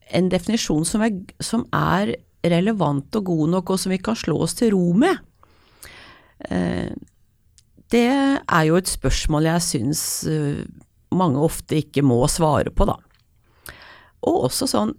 en 0.06 0.28
definisjon 0.30 0.84
som 0.86 1.04
er, 1.06 1.18
som 1.42 1.66
er, 1.74 2.16
relevant 2.46 3.16
og 3.18 3.24
god 3.26 3.48
nok, 3.56 3.72
og 3.74 3.80
som 3.80 3.90
vi 3.90 3.98
kan 3.98 4.14
slå 4.14 4.36
oss 4.44 4.54
til 4.54 4.70
ro 4.70 4.92
med? 4.94 5.18
Eh, 6.46 6.92
det 7.90 8.06
er 8.06 8.64
jo 8.68 8.76
et 8.78 8.90
spørsmål 8.90 9.48
jeg 9.48 9.64
syns 9.66 10.02
eh, 10.30 10.60
mange 11.16 11.42
ofte 11.42 11.80
ikke 11.80 12.04
må 12.06 12.20
svare 12.30 12.70
på, 12.70 12.86
da. 12.86 12.96
Og 14.26 14.46
også 14.48 14.68
sånn 14.70 14.94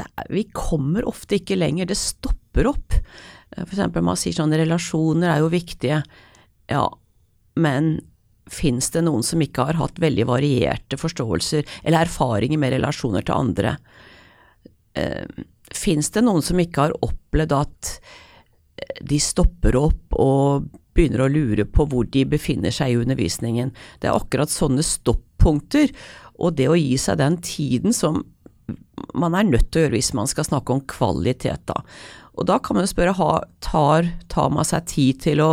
er, 0.00 0.08
Vi 0.32 0.46
kommer 0.54 1.04
ofte 1.08 1.36
ikke 1.40 1.58
lenger, 1.58 1.90
det 1.90 1.98
stopper 2.00 2.70
opp. 2.72 2.96
Eh, 2.96 3.64
for 3.64 3.74
eksempel 3.74 4.06
man 4.06 4.20
sier 4.20 4.36
sånn 4.36 4.56
relasjoner 4.56 5.34
er 5.34 5.42
jo 5.44 5.52
viktige. 5.52 6.02
Ja, 6.72 6.86
men 7.60 7.98
fins 8.52 8.90
det 8.92 9.04
noen 9.04 9.24
som 9.24 9.42
ikke 9.44 9.68
har 9.68 9.78
hatt 9.80 10.00
veldig 10.02 10.26
varierte 10.28 10.98
forståelser 11.00 11.68
eller 11.84 12.06
erfaringer 12.06 12.60
med 12.60 12.74
relasjoner 12.76 13.24
til 13.24 13.36
andre? 13.38 13.76
Eh, 14.98 15.24
Fins 15.72 16.10
det 16.12 16.20
noen 16.20 16.44
som 16.44 16.58
ikke 16.60 16.82
har 16.84 16.92
opplevd 17.00 17.54
at 17.56 17.92
eh, 18.76 18.98
de 19.08 19.18
stopper 19.22 19.78
opp 19.78 20.18
og 20.20 20.66
begynner 20.92 21.24
å 21.24 21.30
lure 21.32 21.64
på 21.64 21.86
hvor 21.88 22.04
de 22.12 22.26
befinner 22.28 22.74
seg 22.74 22.92
i 22.92 22.98
undervisningen? 23.00 23.72
Det 24.02 24.10
er 24.10 24.18
akkurat 24.18 24.52
sånne 24.52 24.84
stoppunkter, 24.84 25.88
og 26.36 26.58
det 26.58 26.68
å 26.68 26.76
gi 26.76 26.98
seg 27.00 27.22
den 27.22 27.38
tiden 27.40 27.96
som 27.96 28.20
man 29.16 29.34
er 29.36 29.48
nødt 29.48 29.70
til 29.72 29.80
å 29.80 29.86
gjøre 29.86 29.96
hvis 29.96 30.12
man 30.16 30.28
skal 30.30 30.46
snakke 30.46 30.74
om 30.74 30.84
kvalitet, 30.88 31.64
da. 31.70 31.80
Og 32.32 32.46
da 32.48 32.56
kan 32.62 32.76
man 32.76 32.86
jo 32.86 32.92
spørre, 32.92 33.16
ha, 33.18 33.32
tar, 33.64 34.08
tar 34.32 34.52
man 34.54 34.64
seg 34.64 34.86
tid 34.88 35.20
til 35.24 35.42
å 35.44 35.50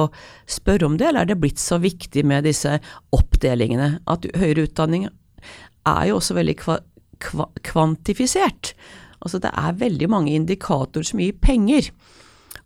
spørre 0.50 0.88
om 0.88 0.96
det, 1.00 1.10
eller 1.10 1.26
er 1.26 1.32
det 1.34 1.40
blitt 1.42 1.60
så 1.60 1.80
viktig 1.82 2.24
med 2.28 2.48
disse 2.48 2.78
oppdelingene? 3.16 3.98
At 4.08 4.28
høyere 4.40 4.68
utdanning 4.70 5.10
er 5.10 6.04
jo 6.08 6.20
også 6.20 6.38
veldig 6.38 6.56
kva, 6.62 6.80
kva, 7.24 7.50
kvantifisert. 7.68 8.74
Altså 9.20 9.42
det 9.44 9.52
er 9.52 9.78
veldig 9.80 10.10
mange 10.12 10.34
indikatorer 10.38 11.08
som 11.08 11.22
gir 11.24 11.38
penger. 11.44 11.92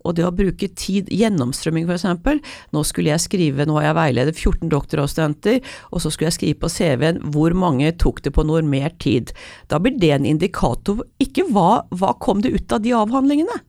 Og 0.04 0.18
det 0.18 0.26
å 0.28 0.34
bruke 0.36 0.68
tid, 0.76 1.08
gjennomstrømming 1.12 1.88
eksempel, 1.92 2.42
nå 2.76 2.84
skulle 2.88 3.14
jeg 3.14 3.24
skrive, 3.24 3.66
nå 3.68 3.78
har 3.78 3.90
jeg 3.90 3.98
veiledet 3.98 4.36
14 4.36 4.72
doktorgradsstudenter, 4.72 5.60
og 5.92 6.04
så 6.04 6.12
skulle 6.12 6.30
jeg 6.30 6.38
skrive 6.38 6.60
på 6.64 6.72
CV-en 6.72 7.22
hvor 7.34 7.56
mange 7.58 7.94
tok 8.02 8.20
det 8.26 8.34
på 8.36 8.46
normert 8.48 9.00
tid. 9.04 9.32
Da 9.72 9.80
blir 9.84 9.96
det 10.02 10.12
en 10.16 10.28
indikator, 10.28 11.06
ikke 11.24 11.48
hva, 11.56 11.84
hva 11.96 12.14
kom 12.24 12.44
det 12.44 12.54
ut 12.56 12.76
av 12.76 12.84
de 12.84 12.96
avhandlingene? 13.00 13.60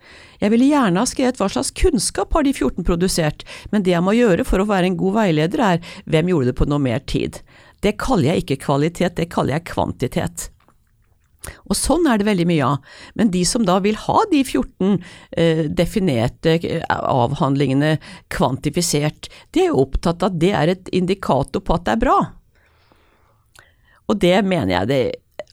Jeg 0.43 0.53
ville 0.53 0.73
gjerne 0.73 1.05
ha 1.05 1.09
skrevet 1.09 1.39
hva 1.41 1.51
slags 1.53 1.71
kunnskap 1.79 2.35
har 2.35 2.47
de 2.47 2.55
14 2.55 2.83
produsert, 2.87 3.47
men 3.71 3.87
det 3.87 3.95
jeg 3.95 4.05
må 4.05 4.17
gjøre 4.19 4.47
for 4.49 4.63
å 4.63 4.69
være 4.69 4.91
en 4.91 4.99
god 5.01 5.21
veileder 5.21 5.63
er 5.71 5.95
hvem 6.11 6.35
gjorde 6.35 6.51
det 6.51 6.59
på 6.59 6.69
normert 6.71 7.07
tid. 7.15 7.39
Det 7.85 7.95
kaller 8.01 8.33
jeg 8.33 8.45
ikke 8.45 8.63
kvalitet, 8.65 9.15
det 9.21 9.31
kaller 9.33 9.59
jeg 9.59 9.69
kvantitet. 9.71 10.49
Og 11.69 11.77
sånn 11.79 12.07
er 12.11 12.21
det 12.21 12.29
veldig 12.29 12.47
mye 12.49 12.69
av. 12.75 12.95
Men 13.19 13.33
de 13.35 13.43
som 13.49 13.65
da 13.67 13.79
vil 13.85 13.99
ha 14.07 14.21
de 14.31 14.45
14 14.45 14.97
eh, 15.37 15.65
definerte 15.69 16.57
eh, 16.61 16.85
avhandlingene 16.89 17.97
kvantifisert, 18.33 19.29
de 19.53 19.67
er 19.67 19.73
jo 19.73 19.83
opptatt 19.85 20.25
av 20.25 20.33
at 20.33 20.41
det 20.41 20.55
er 20.55 20.75
et 20.75 20.95
indikator 20.97 21.65
på 21.65 21.77
at 21.77 21.87
det 21.89 21.97
er 21.97 22.05
bra. 22.07 22.19
Og 24.11 24.19
det 24.21 24.39
mener 24.45 24.75
jeg 24.79 24.91
det 24.91 25.05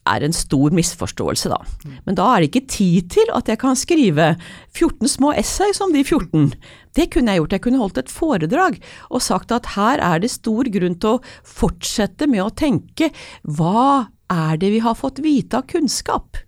er 0.08 0.24
en 0.26 0.34
stor 0.34 0.74
misforståelse, 0.74 1.50
da. 1.52 1.60
Men 2.06 2.16
da 2.18 2.26
er 2.32 2.42
det 2.42 2.50
ikke 2.50 2.70
tid 2.74 3.10
til 3.14 3.28
at 3.36 3.48
jeg 3.50 3.60
kan 3.62 3.78
skrive 3.78 4.32
14 4.74 5.12
små 5.14 5.30
essay 5.38 5.74
som 5.76 5.94
de 5.94 6.02
14. 6.02 6.50
Det 6.98 7.08
kunne 7.14 7.32
jeg 7.32 7.42
gjort, 7.42 7.54
jeg 7.54 7.64
kunne 7.66 7.82
holdt 7.82 8.00
et 8.02 8.12
foredrag 8.12 8.80
og 9.10 9.22
sagt 9.22 9.54
at 9.54 9.72
her 9.76 10.02
er 10.02 10.22
det 10.22 10.32
stor 10.34 10.68
grunn 10.74 10.98
til 10.98 11.16
å 11.16 11.22
fortsette 11.46 12.26
med 12.30 12.42
å 12.44 12.50
tenke 12.50 13.12
hva 13.46 14.10
er 14.32 14.56
det 14.60 14.72
vi 14.72 14.80
har 14.84 14.96
fått 14.98 15.20
vite 15.24 15.60
av 15.60 15.68
kunnskap? 15.70 16.40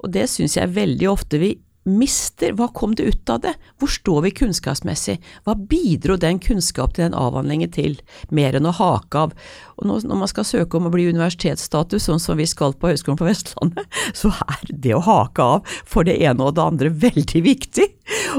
Og 0.00 0.14
det 0.14 0.28
syns 0.32 0.56
jeg 0.56 0.72
veldig 0.76 1.10
ofte 1.10 1.40
vi 1.40 1.56
mister. 1.88 2.52
Hva 2.56 2.68
kom 2.76 2.94
det 2.96 3.08
ut 3.08 3.30
av 3.32 3.40
det? 3.44 3.54
Hvor 3.80 3.90
står 3.90 4.24
vi 4.26 4.32
kunnskapsmessig? 4.40 5.16
Hva 5.46 5.56
bidro 5.56 6.16
den 6.20 6.40
kunnskap 6.42 6.94
til 6.94 7.06
den 7.06 7.16
avhandlingen 7.16 7.72
til, 7.72 7.98
mer 8.28 8.56
enn 8.56 8.68
å 8.68 8.74
hake 8.76 9.24
av? 9.24 9.34
Og 9.78 9.88
når 9.88 10.20
man 10.22 10.30
skal 10.30 10.46
søke 10.48 10.78
om 10.78 10.88
å 10.88 10.94
bli 10.94 11.08
universitetsstatus, 11.10 12.06
sånn 12.06 12.22
som 12.22 12.40
vi 12.40 12.48
skal 12.48 12.76
på 12.76 12.92
Høgskolen 12.92 13.20
på 13.20 13.28
Vestlandet, 13.28 14.00
så 14.20 14.32
er 14.46 14.72
det 14.72 14.96
å 14.96 15.04
hake 15.04 15.50
av 15.56 15.76
for 15.88 16.08
det 16.08 16.18
ene 16.20 16.46
og 16.46 16.56
det 16.58 16.66
andre 16.66 16.94
veldig 17.06 17.44
viktig. 17.46 17.88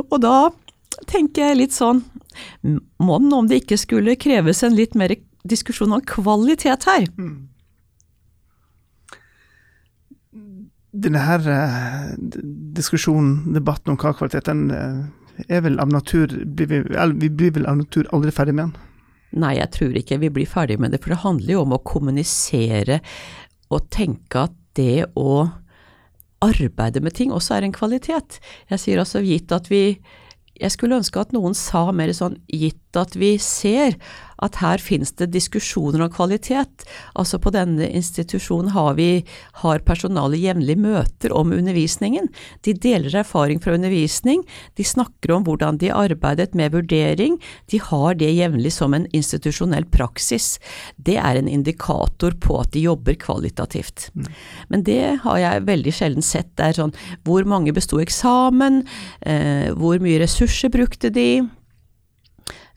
Og 0.07 0.19
da 0.23 0.51
tenker 1.09 1.49
jeg 1.49 1.61
litt 1.63 1.75
sånn, 1.75 2.03
mon 3.01 3.33
om 3.33 3.49
det 3.49 3.63
ikke 3.63 3.79
skulle 3.79 4.19
kreves 4.19 4.61
en 4.63 4.77
litt 4.77 4.93
mer 4.97 5.15
diskusjon 5.47 5.95
om 5.95 6.03
kvalitet 6.05 6.85
her. 6.85 7.07
Mm. 7.17 7.50
Denne 10.91 11.23
her 11.23 11.45
uh, 11.47 12.11
diskusjonen, 12.75 13.53
debatten 13.55 13.93
om 13.93 13.99
hva 13.99 14.13
kvalitet 14.17 14.49
den 14.49 14.67
uh, 14.71 15.03
er 15.47 15.63
vel 15.65 15.79
av 15.81 15.91
natur 15.91 16.33
blir 16.45 16.67
vi, 16.69 16.81
vi, 16.83 17.29
blir 17.29 17.53
vel 17.55 17.67
av 17.69 17.79
natur 17.79 18.09
aldri 18.15 18.33
ferdig 18.35 18.55
med 18.57 18.69
den? 18.69 18.89
Nei, 19.41 19.55
jeg 19.61 19.71
tror 19.71 19.95
ikke 19.95 20.19
vi 20.19 20.31
blir 20.35 20.49
ferdig 20.49 20.77
med 20.83 20.91
det, 20.91 20.99
for 21.03 21.13
det 21.13 21.21
handler 21.23 21.55
jo 21.55 21.63
om 21.63 21.77
å 21.77 21.83
kommunisere 21.87 22.99
og 23.71 23.87
tenke 23.93 24.47
at 24.49 24.57
det 24.75 25.05
å 25.15 25.45
arbeide 26.41 27.03
med 27.03 27.15
ting 27.15 27.31
også 27.31 27.55
er 27.55 27.67
en 27.67 27.75
kvalitet. 27.75 28.41
Jeg 28.71 28.81
sier 28.81 29.01
altså 29.01 29.23
gitt 29.23 29.51
at 29.55 29.71
vi 29.71 30.01
Jeg 30.61 30.75
skulle 30.75 30.99
ønske 30.99 31.17
at 31.17 31.31
noen 31.33 31.55
sa 31.57 31.87
mer 31.95 32.11
sånn 32.13 32.35
gitt 32.45 32.80
at 32.99 33.15
vi 33.15 33.37
ser 33.41 33.97
at 34.41 34.57
her 34.61 34.81
finnes 34.81 35.13
det 35.19 35.29
diskusjoner 35.35 36.01
om 36.01 36.11
kvalitet. 36.13 36.85
Altså 37.19 37.37
på 37.41 37.53
denne 37.53 37.85
institusjonen 37.87 38.73
har 38.73 38.95
vi 38.97 39.23
har 39.61 39.83
personalet 39.85 40.41
jevnlig 40.41 40.77
møter 40.81 41.33
om 41.37 41.53
undervisningen. 41.53 42.29
De 42.65 42.73
deler 42.73 43.13
erfaring 43.21 43.61
fra 43.61 43.75
undervisning, 43.77 44.43
de 44.77 44.87
snakker 44.87 45.35
om 45.35 45.45
hvordan 45.45 45.77
de 45.81 45.93
arbeidet 45.93 46.55
med 46.57 46.73
vurdering, 46.73 47.37
de 47.71 47.81
har 47.85 48.17
det 48.17 48.31
jevnlig 48.33 48.73
som 48.73 48.97
en 48.97 49.07
institusjonell 49.13 49.85
praksis. 49.93 50.55
Det 50.97 51.19
er 51.21 51.37
en 51.37 51.51
indikator 51.51 52.35
på 52.41 52.61
at 52.63 52.73
de 52.73 52.87
jobber 52.87 53.19
kvalitativt. 53.21 54.09
Mm. 54.15 54.29
Men 54.73 54.85
det 54.89 55.01
har 55.21 55.41
jeg 55.41 55.67
veldig 55.69 55.93
sjelden 55.95 56.25
sett. 56.25 56.49
Det 56.57 56.71
er 56.71 56.81
sånn 56.81 56.97
hvor 57.27 57.45
mange 57.45 57.73
besto 57.75 58.01
eksamen, 58.01 58.81
eh, 59.21 59.69
hvor 59.77 60.01
mye 60.01 60.21
ressurser 60.23 60.73
brukte 60.73 61.11
de, 61.13 61.43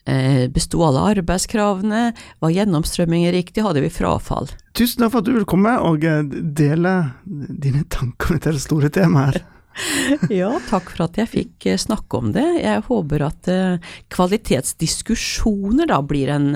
besto 0.05 0.83
alle 0.85 1.01
arbeidskravene? 1.15 2.01
Var 2.45 2.53
gjennomstrømmingen 2.53 3.33
riktig? 3.33 3.65
Hadde 3.65 3.81
vi 3.85 3.93
frafall? 3.93 4.51
Tusen 4.77 5.05
takk 5.05 5.15
for 5.15 5.23
at 5.23 5.29
du 5.29 5.35
vil 5.37 5.49
komme 5.49 5.75
og 5.81 6.05
eh, 6.05 6.25
dele 6.25 6.95
dine 7.25 7.85
tanker 7.93 8.35
om 8.35 8.41
dette 8.41 8.61
store 8.63 8.91
temaet 8.93 9.39
her. 9.39 9.45
ja, 10.43 10.51
takk 10.69 10.93
for 10.93 11.07
at 11.07 11.17
jeg 11.23 11.31
fikk 11.31 11.69
eh, 11.71 11.81
snakke 11.81 12.21
om 12.21 12.35
det. 12.35 12.45
Jeg 12.61 12.85
håper 12.89 13.29
at 13.31 13.53
kvalitetsdiskusjoner 14.15 15.89
da 15.91 16.03
blir 16.05 16.35
en 16.35 16.51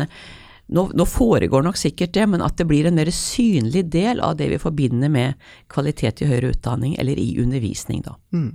nå, 0.69 0.83
nå, 0.93 1.05
foregår 1.09 1.63
nok 1.65 1.79
sikkert 1.81 2.13
det, 2.13 2.27
men 2.29 2.43
at 2.45 2.59
det 2.61 2.67
blir 2.69 2.89
en 2.89 2.99
mer 2.99 3.09
synlig 3.15 3.87
del 3.89 4.21
av 4.21 4.37
det 4.37 4.51
vi 4.53 4.61
forbinder 4.61 5.09
med 5.09 5.51
kvalitet 5.73 6.21
i 6.21 6.29
høyere 6.29 6.53
utdanning, 6.53 6.93
eller 7.01 7.17
i 7.17 7.31
undervisning, 7.41 8.03
da. 8.05 8.19
Mm. 8.37 8.51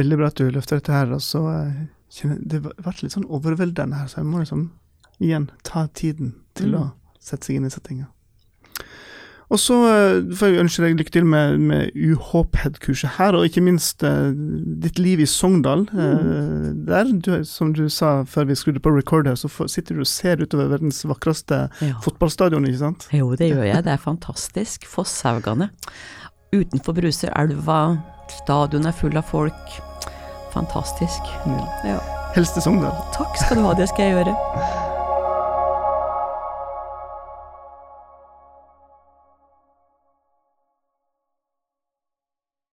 Veldig 0.00 0.16
bra 0.16 0.30
at 0.30 0.40
du 0.40 0.48
løfter 0.48 0.80
dette 0.80 0.94
her. 0.94 1.12
og 1.12 1.20
så 1.24 1.44
det 2.20 2.62
ble 2.64 2.94
litt 3.02 3.14
sånn 3.14 3.28
overveldende 3.30 4.00
her, 4.00 4.08
så 4.10 4.20
jeg 4.20 4.30
må 4.30 4.42
liksom 4.42 4.70
igjen 5.20 5.50
ta 5.66 5.86
tiden 5.94 6.34
til 6.58 6.74
mm. 6.74 6.80
å 6.80 7.20
sette 7.22 7.46
seg 7.46 7.60
inn 7.60 7.68
i 7.68 7.72
settinga. 7.72 8.08
Og 9.50 9.58
så 9.58 9.76
eh, 9.88 10.20
får 10.38 10.52
jeg 10.52 10.62
ønske 10.62 10.84
deg 10.84 11.00
lykke 11.00 11.12
til 11.16 11.24
med, 11.26 11.56
med 11.66 11.96
UHPED-kurset 11.98 13.16
her, 13.16 13.34
og 13.34 13.48
ikke 13.48 13.64
minst 13.66 14.04
uh, 14.06 14.30
ditt 14.84 15.00
liv 15.02 15.22
i 15.24 15.26
Sogndal. 15.26 15.88
Eh, 15.90 16.68
der, 16.86 17.10
du, 17.10 17.32
som 17.48 17.72
du 17.74 17.88
sa 17.90 18.20
før 18.30 18.46
vi 18.52 18.58
skrudde 18.58 18.82
på 18.84 18.94
record 18.94 19.26
her, 19.26 19.34
så 19.38 19.50
for, 19.50 19.70
sitter 19.70 19.98
du 19.98 20.04
og 20.04 20.10
ser 20.10 20.42
utover 20.44 20.70
verdens 20.70 21.02
vakreste 21.02 21.64
Ja. 21.82 21.98
fotballstadion, 22.04 22.68
ikke 22.70 22.84
sant? 22.84 23.08
Jo, 23.10 23.34
det 23.34 23.50
gjør 23.50 23.66
jeg. 23.66 23.84
Det 23.86 23.94
er 23.96 24.02
fantastisk. 24.02 24.86
Fosshaugane. 24.86 25.72
Utenfor 26.54 26.94
bruser 26.94 27.34
elva, 27.38 27.82
stadion 28.30 28.86
er 28.86 28.94
full 29.02 29.18
av 29.18 29.26
folk. 29.34 29.80
Fantastisk. 30.54 31.32
Ja. 31.84 31.98
Helst 32.34 32.54
til 32.54 32.62
Sogndal. 32.62 32.94
Takk 33.14 33.38
skal 33.40 33.58
du 33.58 33.66
ha, 33.66 33.74
det 33.78 33.88
skal 33.90 34.10
jeg 34.10 34.20
gjøre. 34.20 34.36